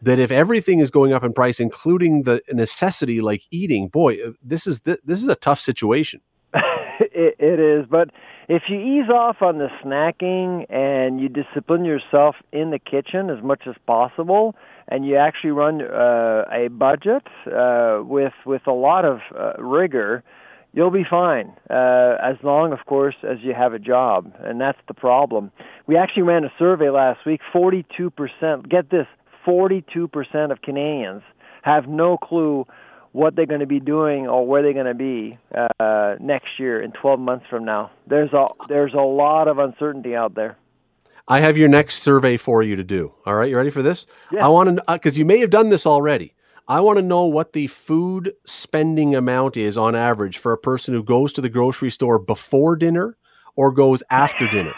[0.01, 4.31] that if everything is going up in price, including the necessity like eating, boy, uh,
[4.43, 6.21] this is this is a tough situation.
[6.99, 8.09] it, it is, but
[8.47, 13.43] if you ease off on the snacking and you discipline yourself in the kitchen as
[13.43, 14.55] much as possible,
[14.87, 20.23] and you actually run uh, a budget uh, with with a lot of uh, rigor,
[20.73, 21.53] you'll be fine.
[21.69, 25.51] Uh, as long, of course, as you have a job, and that's the problem.
[25.87, 27.41] We actually ran a survey last week.
[27.51, 28.69] Forty-two percent.
[28.69, 29.07] Get this
[29.45, 31.23] 42% of Canadians
[31.63, 32.65] have no clue
[33.11, 35.37] what they're going to be doing or where they're going to be
[35.79, 37.89] uh, next year in 12 months from now.
[38.07, 40.57] There's a there's a lot of uncertainty out there.
[41.27, 43.13] I have your next survey for you to do.
[43.25, 44.05] All right, you ready for this?
[44.31, 44.45] Yeah.
[44.45, 46.33] I want to because you may have done this already.
[46.67, 50.93] I want to know what the food spending amount is on average for a person
[50.93, 53.17] who goes to the grocery store before dinner
[53.55, 54.73] or goes after dinner.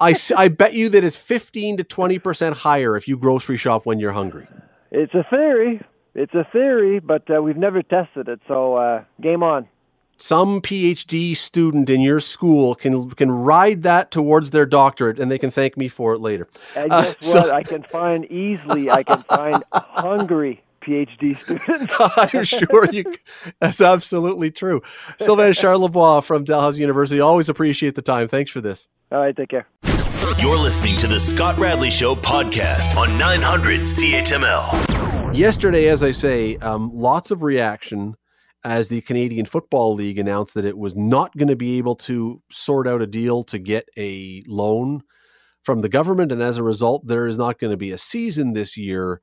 [0.00, 3.98] I, I bet you that it's 15 to 20% higher if you grocery shop when
[3.98, 4.46] you're hungry.
[4.90, 5.80] It's a theory.
[6.14, 8.40] It's a theory, but uh, we've never tested it.
[8.46, 9.68] So, uh, game on.
[10.16, 15.38] Some PhD student in your school can can ride that towards their doctorate, and they
[15.38, 16.46] can thank me for it later.
[16.76, 17.24] And guess uh, what?
[17.24, 17.50] So...
[17.50, 18.90] I can find easily.
[18.90, 21.94] I can find hungry PhD students.
[22.34, 23.04] I'm sure you.
[23.60, 24.82] That's absolutely true.
[25.18, 27.20] Sylvain Charlebois from Dalhousie University.
[27.20, 28.28] Always appreciate the time.
[28.28, 28.86] Thanks for this.
[29.12, 29.66] All right, take care.
[30.38, 35.36] You're listening to the Scott Radley Show podcast on 900 CHML.
[35.36, 38.14] Yesterday, as I say, um, lots of reaction
[38.64, 42.40] as the Canadian Football League announced that it was not going to be able to
[42.50, 45.02] sort out a deal to get a loan
[45.62, 46.32] from the government.
[46.32, 49.20] And as a result, there is not going to be a season this year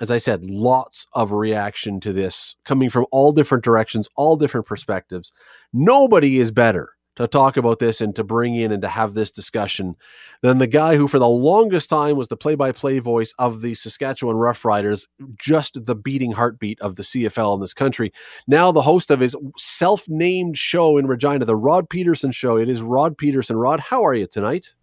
[0.00, 4.66] as I said, lots of reaction to this coming from all different directions, all different
[4.66, 5.30] perspectives.
[5.72, 9.30] Nobody is better to talk about this and to bring in and to have this
[9.30, 9.94] discussion
[10.40, 13.60] than the guy who, for the longest time, was the play by play voice of
[13.60, 15.06] the Saskatchewan Roughriders,
[15.38, 18.10] just the beating heartbeat of the CFL in this country.
[18.46, 22.56] Now, the host of his self named show in Regina, The Rod Pedersen Show.
[22.56, 23.56] It is Rod Pedersen.
[23.56, 24.74] Rod, how are you tonight?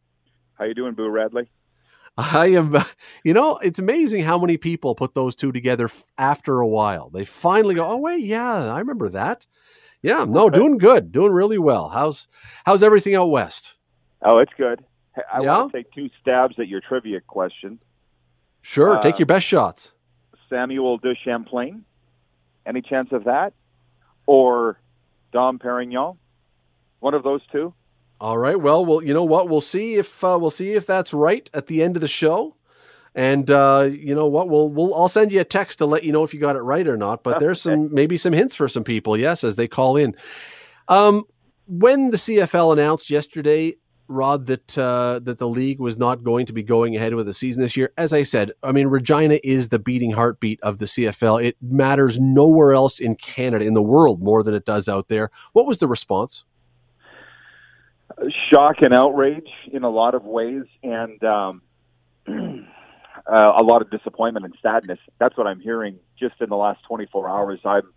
[0.56, 1.50] How you doing, Boo Radley?
[2.18, 2.76] I am,
[3.24, 7.10] you know, it's amazing how many people put those two together after a while.
[7.10, 9.46] They finally go, oh wait, yeah, I remember that.
[10.02, 11.90] Yeah, no, doing good, doing really well.
[11.90, 12.28] How's
[12.66, 13.76] how's everything out west?
[14.22, 14.84] Oh, it's good.
[15.34, 15.58] I yeah?
[15.58, 17.80] want to take two stabs at your trivia question.
[18.62, 19.94] Sure, uh, take your best shots.
[20.50, 21.84] Samuel de Champlain.
[22.66, 23.54] Any chance of that?
[24.26, 24.80] Or
[25.32, 26.18] Dom Perignon?
[27.00, 27.74] One of those two?
[28.20, 28.60] All right.
[28.60, 29.48] Well, well, you know what?
[29.48, 32.56] We'll see if uh, we'll see if that's right at the end of the show.
[33.14, 34.50] And uh, you know what?
[34.50, 36.62] We'll we'll I'll send you a text to let you know if you got it
[36.62, 37.24] right or not.
[37.24, 39.18] But there's some maybe some hints for some people.
[39.18, 40.16] Yes, as they call in.
[40.88, 41.26] Um,
[41.68, 43.76] when the CFL announced yesterday,
[44.08, 47.34] Rod, that uh, that the league was not going to be going ahead with the
[47.34, 50.86] season this year, as I said, I mean Regina is the beating heartbeat of the
[50.86, 51.44] CFL.
[51.44, 55.30] It matters nowhere else in Canada, in the world, more than it does out there.
[55.54, 56.46] What was the response?
[58.52, 61.62] Shock and outrage in a lot of ways, and um,
[62.28, 65.00] uh, a lot of disappointment and sadness.
[65.20, 67.60] That's what I'm hearing just in the last 24 hours.
[67.66, 67.94] I'm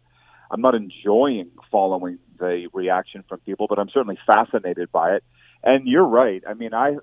[0.50, 5.24] I'm not enjoying following the reaction from people, but I'm certainly fascinated by it.
[5.62, 6.42] And you're right.
[6.48, 6.96] I mean, I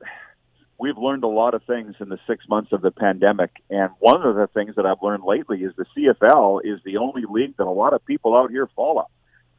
[0.78, 4.22] we've learned a lot of things in the six months of the pandemic, and one
[4.22, 7.66] of the things that I've learned lately is the CFL is the only league that
[7.66, 9.08] a lot of people out here follow.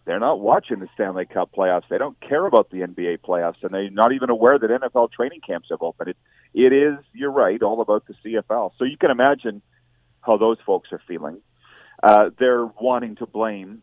[0.08, 1.82] They're not watching the Stanley Cup playoffs.
[1.90, 5.42] They don't care about the NBA playoffs, and they're not even aware that NFL training
[5.46, 6.08] camps have opened.
[6.08, 6.16] It,
[6.54, 8.72] it is, you're right, all about the CFL.
[8.78, 9.60] So you can imagine
[10.22, 11.42] how those folks are feeling.
[12.02, 13.82] Uh, they're wanting to blame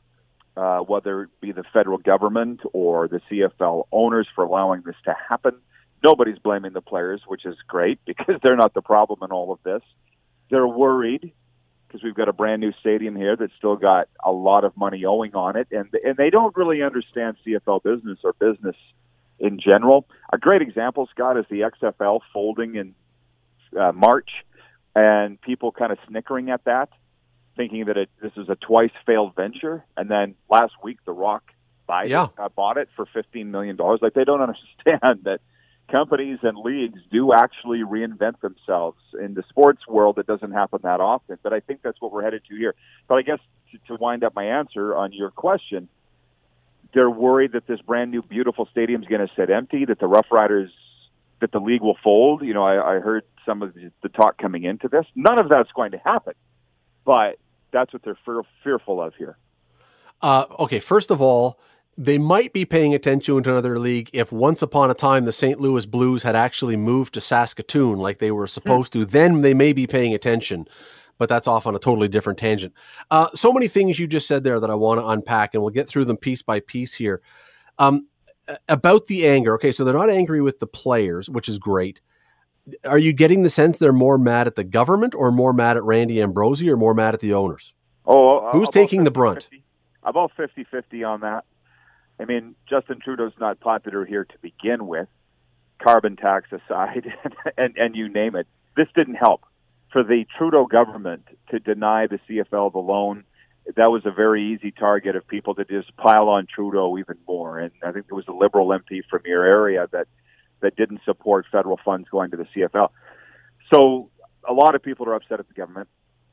[0.58, 5.14] uh, whether it be the federal government or the CFL owners for allowing this to
[5.30, 5.54] happen.
[6.04, 9.60] Nobody's blaming the players, which is great because they're not the problem in all of
[9.64, 9.84] this.
[10.50, 11.34] They're worried
[11.96, 15.06] because we've got a brand new stadium here that's still got a lot of money
[15.06, 18.76] owing on it, and and they don't really understand CFL business or business
[19.40, 20.06] in general.
[20.34, 22.96] A great example, Scott, is the XFL folding in
[23.80, 24.30] uh, March,
[24.94, 26.90] and people kind of snickering at that,
[27.56, 29.86] thinking that it, this is a twice failed venture.
[29.96, 31.44] And then last week, The Rock
[31.88, 32.26] buy yeah.
[32.26, 34.00] it, uh, bought it for fifteen million dollars.
[34.02, 35.40] Like they don't understand that
[35.92, 38.98] companies and leagues do actually reinvent themselves.
[39.22, 42.24] In the sports world, it doesn't happen that often, but I think that's what we're
[42.24, 42.76] headed to here.
[43.08, 43.40] But I guess
[43.72, 45.88] to, to wind up my answer on your question,
[46.94, 50.08] they're worried that this brand new beautiful stadium is going to sit empty, that the
[50.08, 50.70] Roughriders,
[51.42, 52.42] that the league will fold.
[52.42, 55.06] You know, I, I heard some of the, the talk coming into this.
[55.16, 56.34] None of that's going to happen,
[57.04, 57.38] but
[57.72, 59.38] that's what they're fear, fearful of here.
[60.22, 61.60] Uh, okay, first of all,
[61.98, 65.60] they might be paying attention to another league if once upon a time the St.
[65.62, 69.06] Louis Blues had actually moved to Saskatoon like they were supposed to.
[69.06, 70.68] Then they may be paying attention,
[71.18, 72.74] but that's off on a totally different tangent.
[73.12, 75.72] Uh, so many things you just said there that I want to unpack, and we'll
[75.72, 77.22] get through them piece by piece here.
[77.80, 78.08] Um,
[78.68, 82.02] about the anger, okay, so they're not angry with the players, which is great.
[82.84, 85.84] Are you getting the sense they're more mad at the government, or more mad at
[85.84, 87.74] Randy Ambrosie, or more mad at the owners?
[88.06, 89.44] Oh, who's taking 50, the brunt?
[89.44, 89.64] 50,
[90.04, 91.46] about 50-50 on that.
[92.20, 95.08] I mean, Justin Trudeau's not popular here to begin with,
[95.84, 97.14] carbon tax aside,
[97.58, 98.48] and, and you name it.
[98.76, 99.42] This didn't help.
[99.92, 103.24] For the Trudeau government to deny the CFL the loan,
[103.76, 107.60] that was a very easy target of people to just pile on Trudeau even more.
[107.60, 110.08] And I think there was a Liberal MP from your area that,
[110.62, 112.90] that didn't support federal funds going to the CFL.
[113.74, 114.10] So
[114.48, 115.88] a lot of people are upset at the government.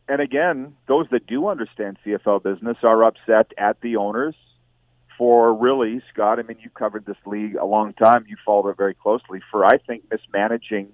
[0.08, 4.34] And again, those that do understand CFL business are upset at the owners
[5.18, 8.24] for really, Scott, I mean, you covered this league a long time.
[8.28, 10.88] You followed it very closely for, I think, mismanaging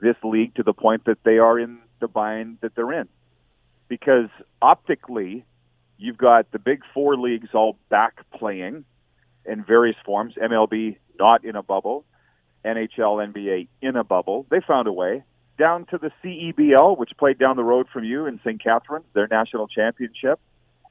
[0.00, 3.08] this league to the point that they are in the bind that they're in.
[3.88, 4.28] Because
[4.62, 5.44] optically,
[5.98, 8.84] you've got the big four leagues all back playing
[9.44, 10.34] in various forms.
[10.34, 12.04] MLB not in a bubble,
[12.64, 14.46] NHL, NBA in a bubble.
[14.50, 15.22] They found a way.
[15.58, 18.62] Down to the CEBL, which played down the road from you in St.
[18.62, 20.40] Catharines, their national championship.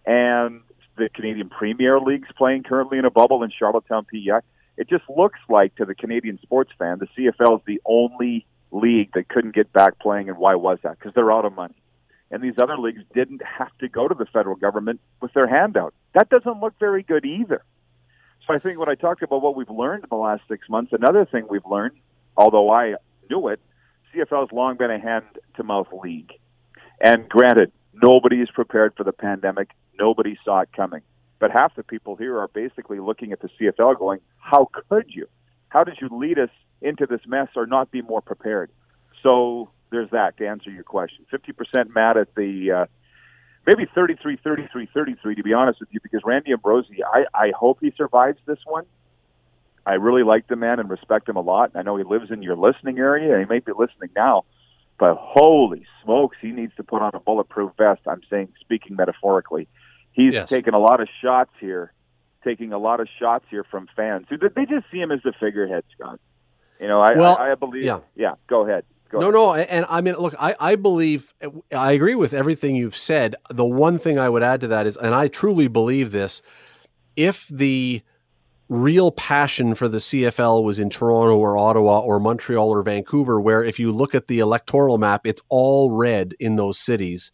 [0.06, 0.62] And
[1.00, 4.40] the Canadian Premier League's playing currently in a bubble in Charlottetown, PEI.
[4.78, 9.12] It just looks like to the Canadian sports fan, the CFL is the only league
[9.14, 11.00] that couldn't get back playing, and why was that?
[11.00, 11.76] Because they're out of money.
[12.32, 15.94] And these other leagues didn't have to go to the federal government with their handout.
[16.14, 17.64] That doesn't look very good either.
[18.46, 20.94] So I think when I talked about what we've learned in the last six months,
[20.94, 21.96] another thing we've learned,
[22.38, 22.96] although I
[23.30, 23.60] knew it,
[24.14, 25.26] CFL has long been a hand
[25.58, 26.32] to mouth league.
[27.04, 29.70] And granted, nobody is prepared for the pandemic.
[30.00, 31.02] Nobody saw it coming.
[31.40, 35.28] But half the people here are basically looking at the CFL going, how could you?
[35.70, 36.50] How did you lead us
[36.82, 38.70] into this mess or not be more prepared?
[39.24, 41.26] So there's that to answer your question.
[41.32, 42.86] 50% mad at the, uh,
[43.66, 47.80] maybe 33, 33, 33, to be honest with you, because Randy Ambrosie, I, I hope
[47.82, 48.86] he survives this one.
[49.86, 51.72] I really like the man and respect him a lot.
[51.76, 54.44] I know he lives in your listening area, and he may be listening now.
[55.00, 58.02] But holy smokes, he needs to put on a bulletproof vest.
[58.06, 59.68] I'm saying, speaking metaphorically,
[60.20, 60.50] he's yes.
[60.50, 61.94] taking a lot of shots here,
[62.44, 65.34] taking a lot of shots here from fans who they just see him as the
[65.40, 66.20] figurehead, Scott.
[66.80, 67.84] You know, I, well, I, I believe.
[67.84, 68.00] Yeah.
[68.16, 68.86] yeah, go ahead.
[69.10, 71.34] Go no, no, and I mean, look, I, I believe,
[71.76, 73.36] I agree with everything you've said.
[73.50, 76.44] The one thing I would add to that is, and I truly believe this,
[77.16, 78.04] if the
[78.70, 83.64] real passion for the CFL was in Toronto or Ottawa or Montreal or Vancouver, where
[83.64, 87.32] if you look at the electoral map, it's all red in those cities.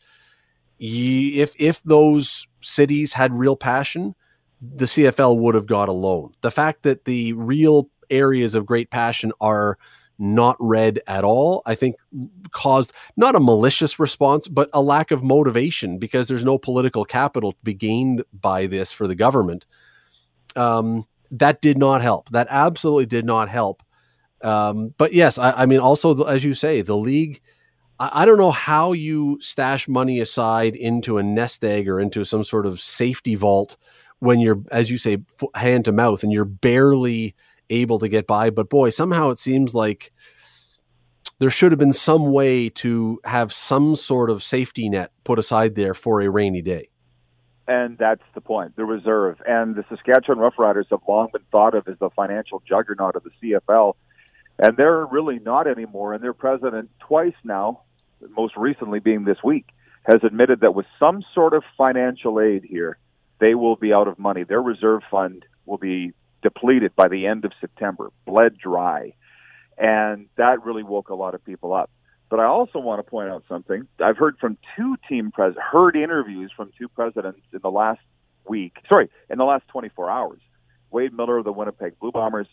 [0.80, 4.16] if if those cities had real passion,
[4.62, 6.34] the CFL would have got a loan.
[6.42, 9.78] The fact that the real areas of great passion are
[10.18, 11.96] not red at all, I think
[12.52, 17.52] caused not a malicious response, but a lack of motivation because there's no political capital
[17.52, 19.66] to be gained by this for the government.
[20.56, 22.30] Um, that did not help.
[22.30, 23.84] That absolutely did not help.
[24.42, 27.42] Um, but yes, I, I, mean, also as you say, the league.
[28.00, 32.44] I, don't know how you stash money aside into a nest egg or into some
[32.44, 33.78] sort of safety vault
[34.20, 35.18] when you're, as you say,
[35.54, 37.36] hand to mouth, and you're barely
[37.70, 38.50] able to get by.
[38.50, 40.12] But boy, somehow it seems like
[41.40, 45.76] there should have been some way to have some sort of safety net put aside
[45.76, 46.90] there for a rainy day.
[47.68, 49.42] And that's the point, the reserve.
[49.48, 53.32] And the Saskatchewan Roughriders have long been thought of as the financial juggernaut of the
[53.42, 53.96] CFL.
[54.60, 56.14] And they're really not anymore.
[56.14, 57.82] And their president, twice now,
[58.36, 59.68] most recently being this week,
[60.04, 62.98] has admitted that with some sort of financial aid here,
[63.40, 64.44] they will be out of money.
[64.44, 69.14] Their reserve fund will be depleted by the end of September, bled dry.
[69.78, 71.90] And that really woke a lot of people up.
[72.30, 73.88] But I also want to point out something.
[74.00, 78.00] I've heard from two team pres heard interviews from two presidents in the last
[78.48, 78.78] week.
[78.92, 80.40] Sorry, in the last 24 hours.
[80.92, 82.48] Wade Miller of the Winnipeg Blue Bombers,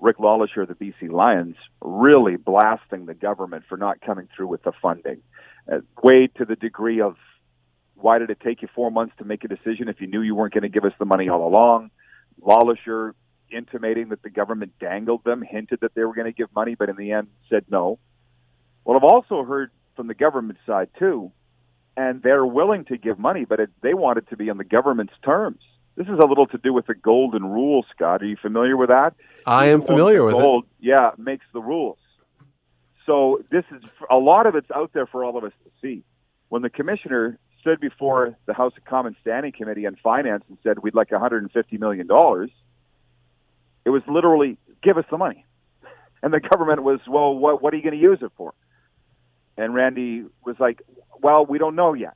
[0.00, 4.62] Rick LeLacheur of the BC Lions, really blasting the government for not coming through with
[4.62, 5.22] the funding.
[5.70, 7.16] Uh, Wade to the degree of
[7.94, 10.34] why did it take you four months to make a decision if you knew you
[10.34, 11.90] weren't going to give us the money all along?
[12.40, 13.12] LeLacheur
[13.50, 16.88] intimating that the government dangled them, hinted that they were going to give money, but
[16.88, 17.98] in the end said no.
[18.84, 21.32] Well, I've also heard from the government side too,
[21.96, 24.64] and they're willing to give money, but it, they want it to be on the
[24.64, 25.60] government's terms.
[25.96, 28.22] This is a little to do with the golden rule, Scott.
[28.22, 29.14] Are you familiar with that?
[29.46, 30.86] I am familiar with gold, it.
[30.88, 31.98] Yeah, makes the rules.
[33.06, 36.04] So this is a lot of it's out there for all of us to see.
[36.48, 40.78] When the commissioner stood before the House of Commons Standing Committee on Finance and said
[40.78, 42.50] we'd like 150 million dollars,
[43.84, 45.44] it was literally give us the money,
[46.22, 48.54] and the government was, well, what what are you going to use it for?
[49.56, 50.80] And Randy was like,
[51.20, 52.14] well, we don't know yet.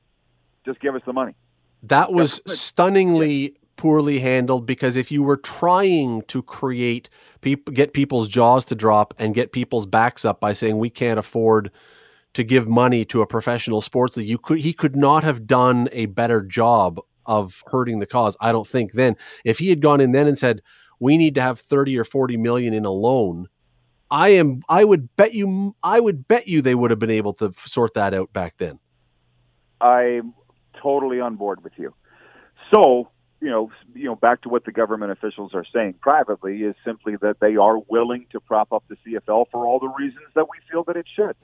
[0.65, 1.35] Just give us the money.
[1.83, 7.09] That was stunningly poorly handled because if you were trying to create
[7.41, 11.19] people get people's jaws to drop and get people's backs up by saying we can't
[11.19, 11.71] afford
[12.33, 15.89] to give money to a professional sports league you could he could not have done
[15.91, 19.15] a better job of hurting the cause i don't think then.
[19.43, 20.61] If he had gone in then and said
[20.99, 23.47] we need to have 30 or 40 million in a loan
[24.09, 27.33] i am i would bet you i would bet you they would have been able
[27.33, 28.79] to sort that out back then.
[29.81, 30.33] I'm
[30.81, 31.93] totally on board with you.
[32.73, 33.09] So
[33.45, 37.15] you know, you know, back to what the government officials are saying privately is simply
[37.21, 40.57] that they are willing to prop up the CFL for all the reasons that we
[40.69, 41.35] feel that it should.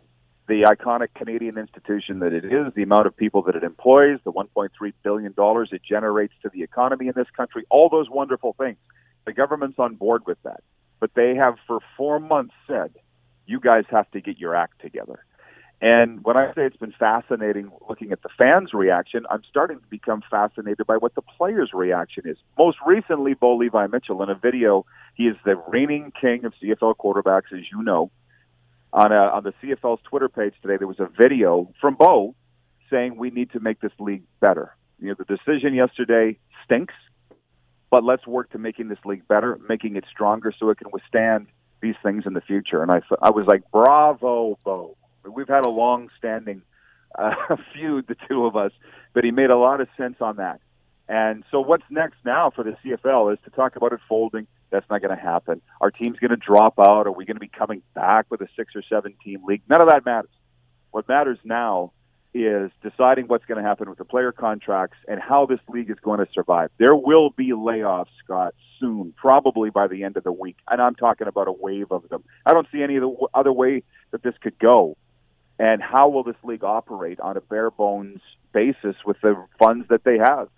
[0.48, 4.32] The iconic Canadian institution that it is, the amount of people that it employs, the
[4.32, 4.70] 1.3
[5.04, 8.78] billion dollars it generates to the economy in this country, all those wonderful things.
[9.26, 10.64] The government's on board with that.
[11.00, 12.96] But they have for 4 months said,
[13.46, 15.24] you guys have to get your act together.
[15.82, 19.88] And when I say it's been fascinating looking at the fans' reaction, I'm starting to
[19.90, 22.38] become fascinated by what the players' reaction is.
[22.56, 26.96] Most recently, Bo Levi Mitchell in a video, he is the reigning king of CFL
[26.98, 28.12] quarterbacks, as you know.
[28.94, 32.36] On, a, on the CFL's Twitter page today, there was a video from Bo
[32.92, 34.76] saying we need to make this league better.
[35.00, 36.94] You know, the decision yesterday stinks,
[37.90, 41.48] but let's work to making this league better, making it stronger so it can withstand
[41.82, 42.84] these things in the future.
[42.84, 46.62] And I, I was like, bravo, Bo We've had a long-standing
[47.18, 47.34] uh,
[47.74, 48.72] feud, the two of us,
[49.14, 50.60] but he made a lot of sense on that.
[51.08, 54.48] And so, what's next now for the CFL is to talk about it folding.
[54.70, 55.62] That's not going to happen.
[55.82, 57.06] Our team's going to drop out.
[57.06, 59.62] Are we going to be coming back with a six or seven team league?
[59.68, 60.32] None of that matters.
[60.92, 61.92] What matters now
[62.34, 65.98] is deciding what's going to happen with the player contracts and how this league is
[66.02, 66.70] going to survive.
[66.78, 70.56] There will be layoffs, Scott, soon, probably by the end of the week.
[70.70, 72.24] And I'm talking about a wave of them.
[72.46, 73.00] I don't see any
[73.34, 74.96] other way that this could go
[75.62, 78.20] and how will this league operate on a bare bones
[78.52, 80.50] basis with the funds that they have?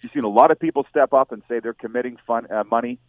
[0.00, 3.00] You've seen a lot of people step up and say they're committing fun, uh, money,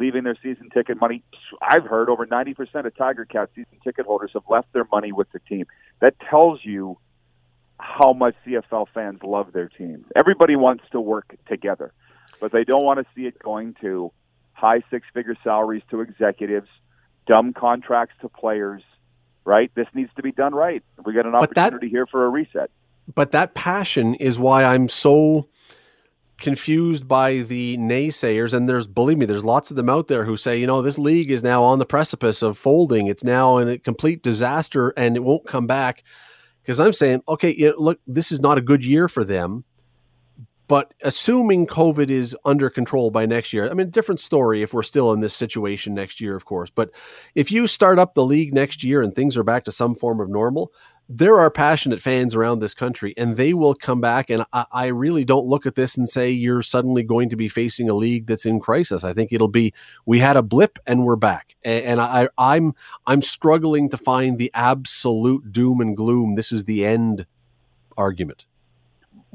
[0.00, 1.22] leaving their season ticket money.
[1.60, 5.30] I've heard over 90% of Tiger Cat season ticket holders have left their money with
[5.32, 5.66] the team.
[6.00, 6.96] That tells you
[7.78, 10.06] how much CFL fans love their teams.
[10.16, 11.92] Everybody wants to work together,
[12.40, 14.10] but they don't want to see it going to
[14.54, 16.68] high six figure salaries to executives,
[17.26, 18.82] dumb contracts to players,
[19.44, 19.70] right?
[19.74, 20.82] This needs to be done right.
[21.04, 22.70] We got an opportunity that, here for a reset.
[23.14, 25.48] But that passion is why I'm so
[26.38, 30.36] confused by the naysayers and there's believe me there's lots of them out there who
[30.36, 33.68] say you know this league is now on the precipice of folding it's now in
[33.68, 36.02] a complete disaster and it won't come back
[36.60, 39.64] because i'm saying okay you know, look this is not a good year for them
[40.66, 44.82] but assuming COVID is under control by next year, I mean, different story if we're
[44.82, 46.70] still in this situation next year, of course.
[46.70, 46.90] But
[47.34, 50.20] if you start up the league next year and things are back to some form
[50.20, 50.72] of normal,
[51.08, 54.30] there are passionate fans around this country and they will come back.
[54.30, 57.48] And I, I really don't look at this and say you're suddenly going to be
[57.48, 59.04] facing a league that's in crisis.
[59.04, 59.74] I think it'll be
[60.06, 61.56] we had a blip and we're back.
[61.62, 62.74] And, and I, I'm
[63.06, 66.36] I'm struggling to find the absolute doom and gloom.
[66.36, 67.26] This is the end
[67.98, 68.46] argument.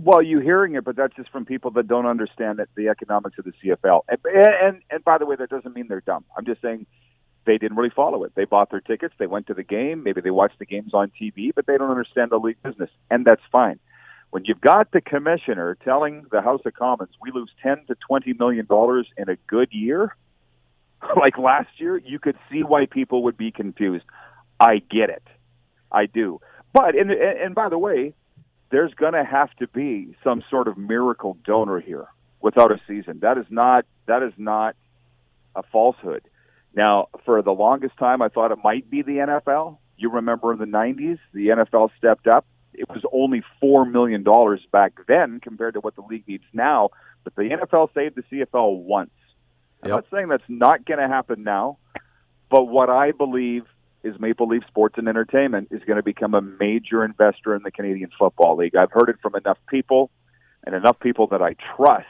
[0.02, 3.43] Well, you're hearing it, but that's just from people that don't understand the economics of
[3.43, 4.04] the CFL.
[4.08, 6.24] And, and and by the way, that doesn't mean they're dumb.
[6.38, 6.86] I'm just saying
[7.45, 8.32] they didn't really follow it.
[8.34, 11.12] They bought their tickets, they went to the game, maybe they watched the games on
[11.22, 13.78] TV, but they don't understand the league business, and that's fine.
[14.30, 18.34] When you've got the commissioner telling the House of Commons we lose 10 to 20
[18.39, 20.16] million dollars in a good year,
[21.18, 24.06] like last year, you could see why people would be confused.
[24.62, 25.28] I get it.
[25.91, 26.39] I do.
[26.72, 28.14] But and and by the way,
[28.72, 32.07] there's going to have to be some sort of miracle donor here
[32.41, 33.20] without a season.
[33.22, 34.76] That is not that is not
[35.55, 36.24] a falsehood.
[36.76, 39.78] Now, for the longest time, I thought it might be the NFL.
[39.97, 42.45] You remember in the '90s, the NFL stepped up.
[42.74, 46.89] It was only four million dollars back then compared to what the league needs now.
[47.24, 49.11] But the NFL saved the CFL once.
[49.84, 51.78] I'm not saying that's not going to happen now,
[52.49, 53.63] but what I believe
[54.04, 57.72] is Maple Leaf Sports and Entertainment is going to become a major investor in the
[57.72, 58.76] Canadian Football League.
[58.76, 60.10] I've heard it from enough people
[60.64, 62.06] and enough people that I trust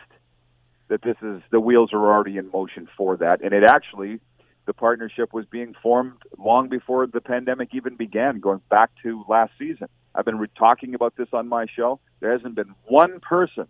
[0.88, 3.42] that this is the wheels are already in motion for that.
[3.42, 4.20] And it actually
[4.66, 9.52] the partnership was being formed long before the pandemic even began, going back to last
[9.58, 9.88] season.
[10.14, 12.00] I've been re- talking about this on my show.
[12.20, 13.68] There hasn't been one person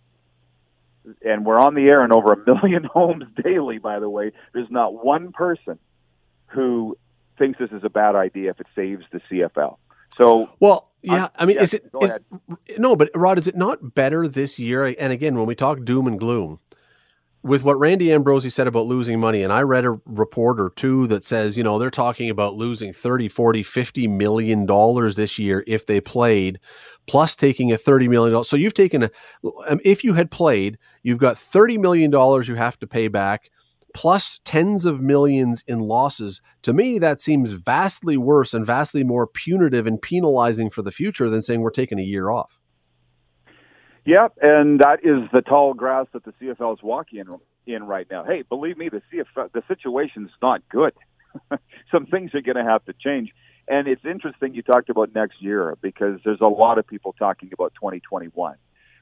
[1.23, 3.77] and we're on the air in over a million homes daily.
[3.77, 5.79] By the way, there's not one person
[6.47, 6.97] who
[7.39, 9.77] thinks this is a bad idea if it saves the CFL.
[10.15, 12.19] So, well, yeah, I mean, yeah, is it is,
[12.77, 12.95] no?
[12.95, 14.93] But Rod, is it not better this year?
[14.99, 16.59] And again, when we talk doom and gloom,
[17.41, 21.07] with what Randy Ambrosie said about losing money, and I read a report or two
[21.07, 25.63] that says, you know, they're talking about losing 30, 40, 50 million dollars this year
[25.65, 26.59] if they played,
[27.07, 28.49] plus taking a 30 million dollars.
[28.49, 29.11] So you've taken a
[29.69, 33.49] um, if you had played, you've got 30 million dollars you have to pay back
[33.93, 36.41] plus tens of millions in losses.
[36.63, 41.29] To me, that seems vastly worse and vastly more punitive and penalizing for the future
[41.29, 42.59] than saying we're taking a year off.
[44.05, 47.23] Yep, and that is the tall grass that the CFL is walking
[47.67, 48.23] in, right now.
[48.23, 50.93] Hey, believe me, the CFL the situation's not good.
[51.91, 53.31] Some things are going to have to change,
[53.67, 57.51] and it's interesting you talked about next year because there's a lot of people talking
[57.53, 58.55] about 2021,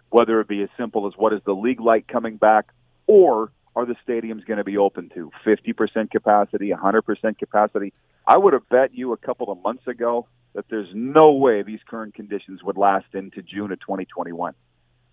[0.09, 2.65] whether it be as simple as what is the league like coming back,
[3.05, 7.93] or are the stadiums going to be open to 50% capacity, 100% capacity?
[8.25, 10.25] I would have bet you a couple of months ago
[10.55, 14.55] that there's no way these current conditions would last into June of 2021.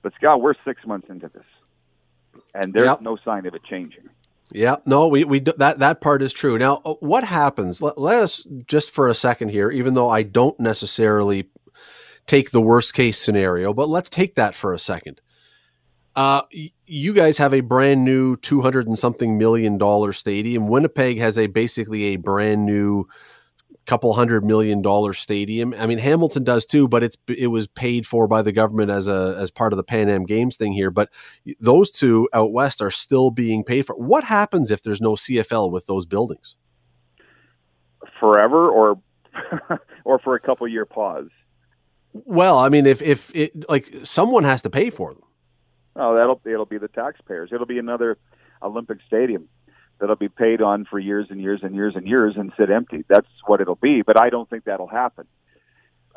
[0.03, 1.45] But Scott, we're six months into this,
[2.55, 3.03] and there's Yep.
[3.03, 4.09] no sign of it changing.
[4.51, 6.57] Yeah, no, we we that that part is true.
[6.59, 7.83] Now, uh, what happens?
[7.83, 11.51] Let, let us just for a second here, even though I don't necessarily
[12.27, 15.21] take the worst case scenario, but let's take that for a second.
[16.17, 16.43] Uh,
[16.87, 20.69] you guys have a brand new two hundred and something million dollar stadium.
[20.69, 23.07] Winnipeg has a basically a brand new
[23.87, 25.75] couple hundred million dollar stadium.
[25.77, 29.09] I mean, Hamilton does too, but it's it was paid for by the government as
[29.09, 30.91] a as part of the Pan Am Games thing here.
[30.91, 31.11] But
[31.61, 33.95] those two out west are still being paid for.
[33.97, 36.57] What happens if there's no CFL with those buildings?
[38.21, 39.01] Forever, or
[40.05, 41.29] or for a couple year pause.
[42.13, 45.23] Well, I mean, if if it like someone has to pay for them.
[45.97, 47.51] Oh, that'll it'll be the taxpayers.
[47.53, 48.19] It'll be another
[48.63, 49.49] Olympic stadium
[50.01, 53.05] that'll be paid on for years and years and years and years and sit empty.
[53.09, 54.03] That's what it'll be.
[54.03, 55.27] But I don't think that'll happen.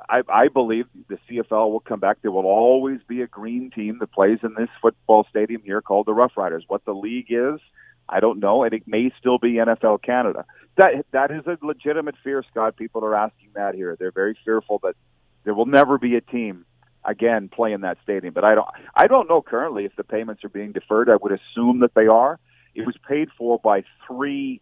[0.09, 2.17] I, I believe the CFL will come back.
[2.21, 6.05] There will always be a green team that plays in this football stadium here called
[6.05, 6.61] the Roughriders.
[6.67, 7.59] What the league is,
[8.07, 10.45] I don't know, and it may still be NFL Canada.
[10.77, 12.77] That that is a legitimate fear, Scott.
[12.77, 13.95] People are asking that here.
[13.99, 14.95] They're very fearful that
[15.43, 16.65] there will never be a team
[17.05, 18.33] again play in that stadium.
[18.33, 21.09] But I don't I don't know currently if the payments are being deferred.
[21.09, 22.39] I would assume that they are.
[22.75, 24.61] It was paid for by three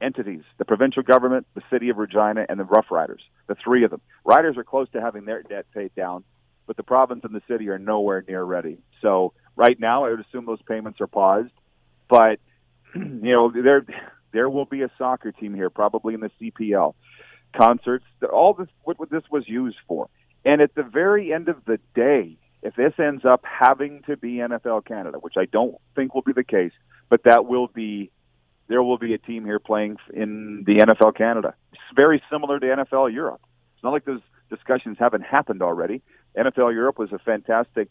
[0.00, 3.22] entities: the provincial government, the city of Regina, and the Roughriders.
[3.48, 4.00] The three of them.
[4.24, 6.24] Riders are close to having their debt paid down,
[6.66, 8.78] but the province and the city are nowhere near ready.
[9.02, 11.50] So right now, I would assume those payments are paused.
[12.08, 12.38] But
[12.94, 13.84] you know, there
[14.32, 16.94] there will be a soccer team here, probably in the CPL.
[17.56, 20.08] Concerts, all this what, what this was used for.
[20.46, 24.34] And at the very end of the day, if this ends up having to be
[24.34, 26.72] NFL Canada, which I don't think will be the case,
[27.10, 28.10] but that will be
[28.68, 31.54] there will be a team here playing in the NFL Canada.
[31.72, 33.40] It's very similar to NFL Europe.
[33.74, 36.02] It's not like those discussions haven't happened already.
[36.36, 37.90] NFL Europe was a fantastic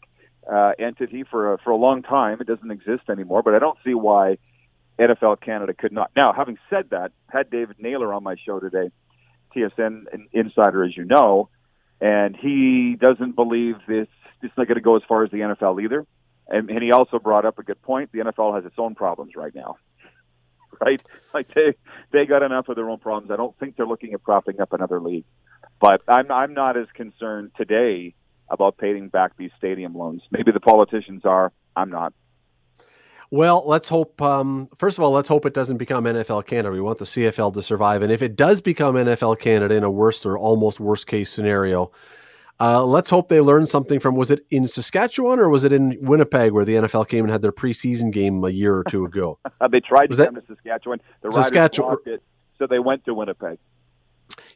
[0.50, 2.38] uh, entity for a, for a long time.
[2.40, 4.36] It doesn't exist anymore, but I don't see why
[4.98, 6.10] NFL Canada could not.
[6.14, 8.90] Now, having said that, had David Naylor on my show today,
[9.54, 11.48] TSN insider, as you know,
[12.00, 14.08] and he doesn't believe this.
[14.42, 16.06] It's not going to go as far as the NFL either.
[16.48, 18.12] And, and he also brought up a good point.
[18.12, 19.76] The NFL has its own problems right now,
[20.80, 21.00] right?
[21.34, 21.74] Like they
[22.12, 23.30] they got enough of their own problems.
[23.30, 25.24] I don't think they're looking at propping up another league.
[25.80, 28.14] But I'm I'm not as concerned today
[28.48, 30.22] about paying back these stadium loans.
[30.30, 31.52] Maybe the politicians are.
[31.74, 32.12] I'm not.
[33.30, 34.20] Well, let's hope.
[34.22, 36.70] Um, first of all, let's hope it doesn't become NFL Canada.
[36.70, 39.90] We want the CFL to survive, and if it does become NFL Canada in a
[39.90, 41.90] worst or almost worst case scenario,
[42.60, 44.14] uh, let's hope they learn something from.
[44.14, 47.42] Was it in Saskatchewan or was it in Winnipeg where the NFL came and had
[47.42, 49.38] their preseason game a year or two ago?
[49.70, 51.00] They tried Was to that- come to Saskatchewan.
[51.22, 52.22] The Riders Saskatchewan- blocked it,
[52.58, 53.58] so they went to Winnipeg.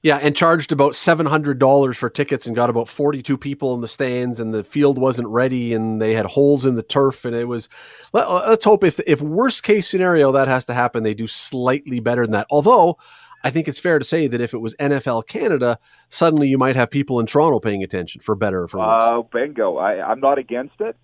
[0.02, 3.80] Yeah, and charged about seven hundred dollars for tickets and got about forty-two people in
[3.80, 7.34] the stands, and the field wasn't ready, and they had holes in the turf, and
[7.34, 7.68] it was.
[8.12, 12.00] Let, us hope if if worst case scenario that has to happen, they do slightly
[12.00, 12.46] better than that.
[12.50, 12.98] Although,
[13.44, 15.78] I think it's fair to say that if it was NFL Canada,
[16.08, 19.02] suddenly you might have people in Toronto paying attention for better or for worse.
[19.02, 19.76] Uh, bingo.
[19.76, 20.96] I, I'm not against it,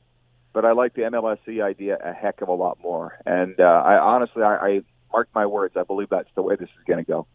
[0.52, 3.18] but I like the MLSE idea a heck of a lot more.
[3.24, 4.80] And uh, I honestly, I, I
[5.12, 5.76] mark my words.
[5.76, 7.26] I believe that's the way this is going to go.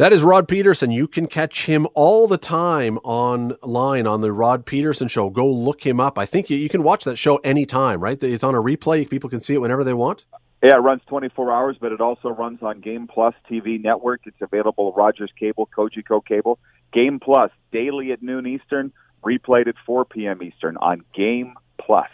[0.00, 0.90] That is Rod Pedersen.
[0.90, 5.28] You can catch him all the time online on the Rod Pedersen Show.
[5.28, 6.18] Go look him up.
[6.18, 8.16] I think you, you can watch that show anytime, right?
[8.22, 9.10] It's on a replay.
[9.10, 10.24] People can see it whenever they want.
[10.62, 14.22] Yeah, it runs 24 hours, but it also runs on Game Plus TV network.
[14.24, 16.58] It's available Rogers Cable, Cogeco Cable.
[16.94, 20.42] Game Plus daily at noon Eastern, replayed at 4 p.m.
[20.42, 22.08] Eastern on Game Plus.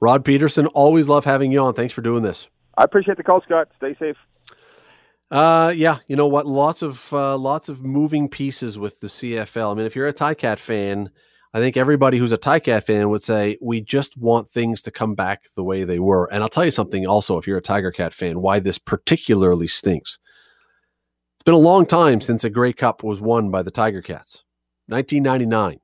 [0.00, 1.72] Rod Pedersen, always love having you on.
[1.72, 2.50] Thanks for doing this.
[2.76, 3.68] I appreciate the call, Scott.
[3.78, 4.16] Stay safe.
[5.34, 6.46] Uh, yeah, you know what?
[6.46, 9.72] Lots of uh, lots of moving pieces with the CFL.
[9.72, 11.10] I mean, if you're a Cat fan,
[11.52, 15.16] I think everybody who's a Cat fan would say we just want things to come
[15.16, 16.26] back the way they were.
[16.26, 19.66] And I'll tell you something also, if you're a Tiger Cat fan, why this particularly
[19.66, 20.20] stinks.
[21.34, 24.44] It's been a long time since a Grey Cup was won by the Tiger Cats.
[24.86, 25.80] 1999.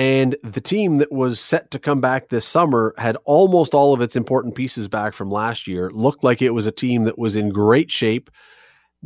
[0.00, 4.00] And the team that was set to come back this summer had almost all of
[4.00, 5.90] its important pieces back from last year.
[5.90, 8.30] Looked like it was a team that was in great shape,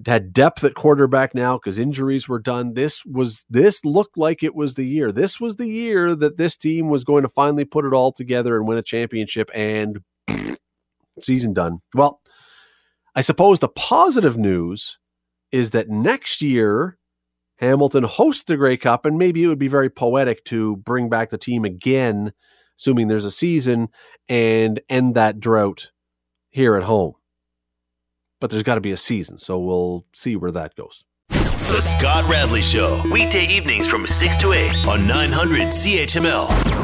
[0.07, 2.74] had depth at quarterback now because injuries were done.
[2.74, 5.11] This was this looked like it was the year.
[5.11, 8.57] This was the year that this team was going to finally put it all together
[8.57, 9.99] and win a championship and
[11.20, 11.80] season done.
[11.92, 12.20] Well,
[13.16, 14.97] I suppose the positive news
[15.51, 16.99] is that next year
[17.59, 21.30] Hamilton hosts the Grey Cup, and maybe it would be very poetic to bring back
[21.30, 22.32] the team again,
[22.78, 23.88] assuming there's a season,
[24.28, 25.90] and end that drought
[26.50, 27.14] here at home.
[28.40, 31.05] But there's got to be a season, so we'll see where that goes.
[31.28, 36.84] The Scott Radley Show, weekday evenings from 6 to 8 on 900 CHML.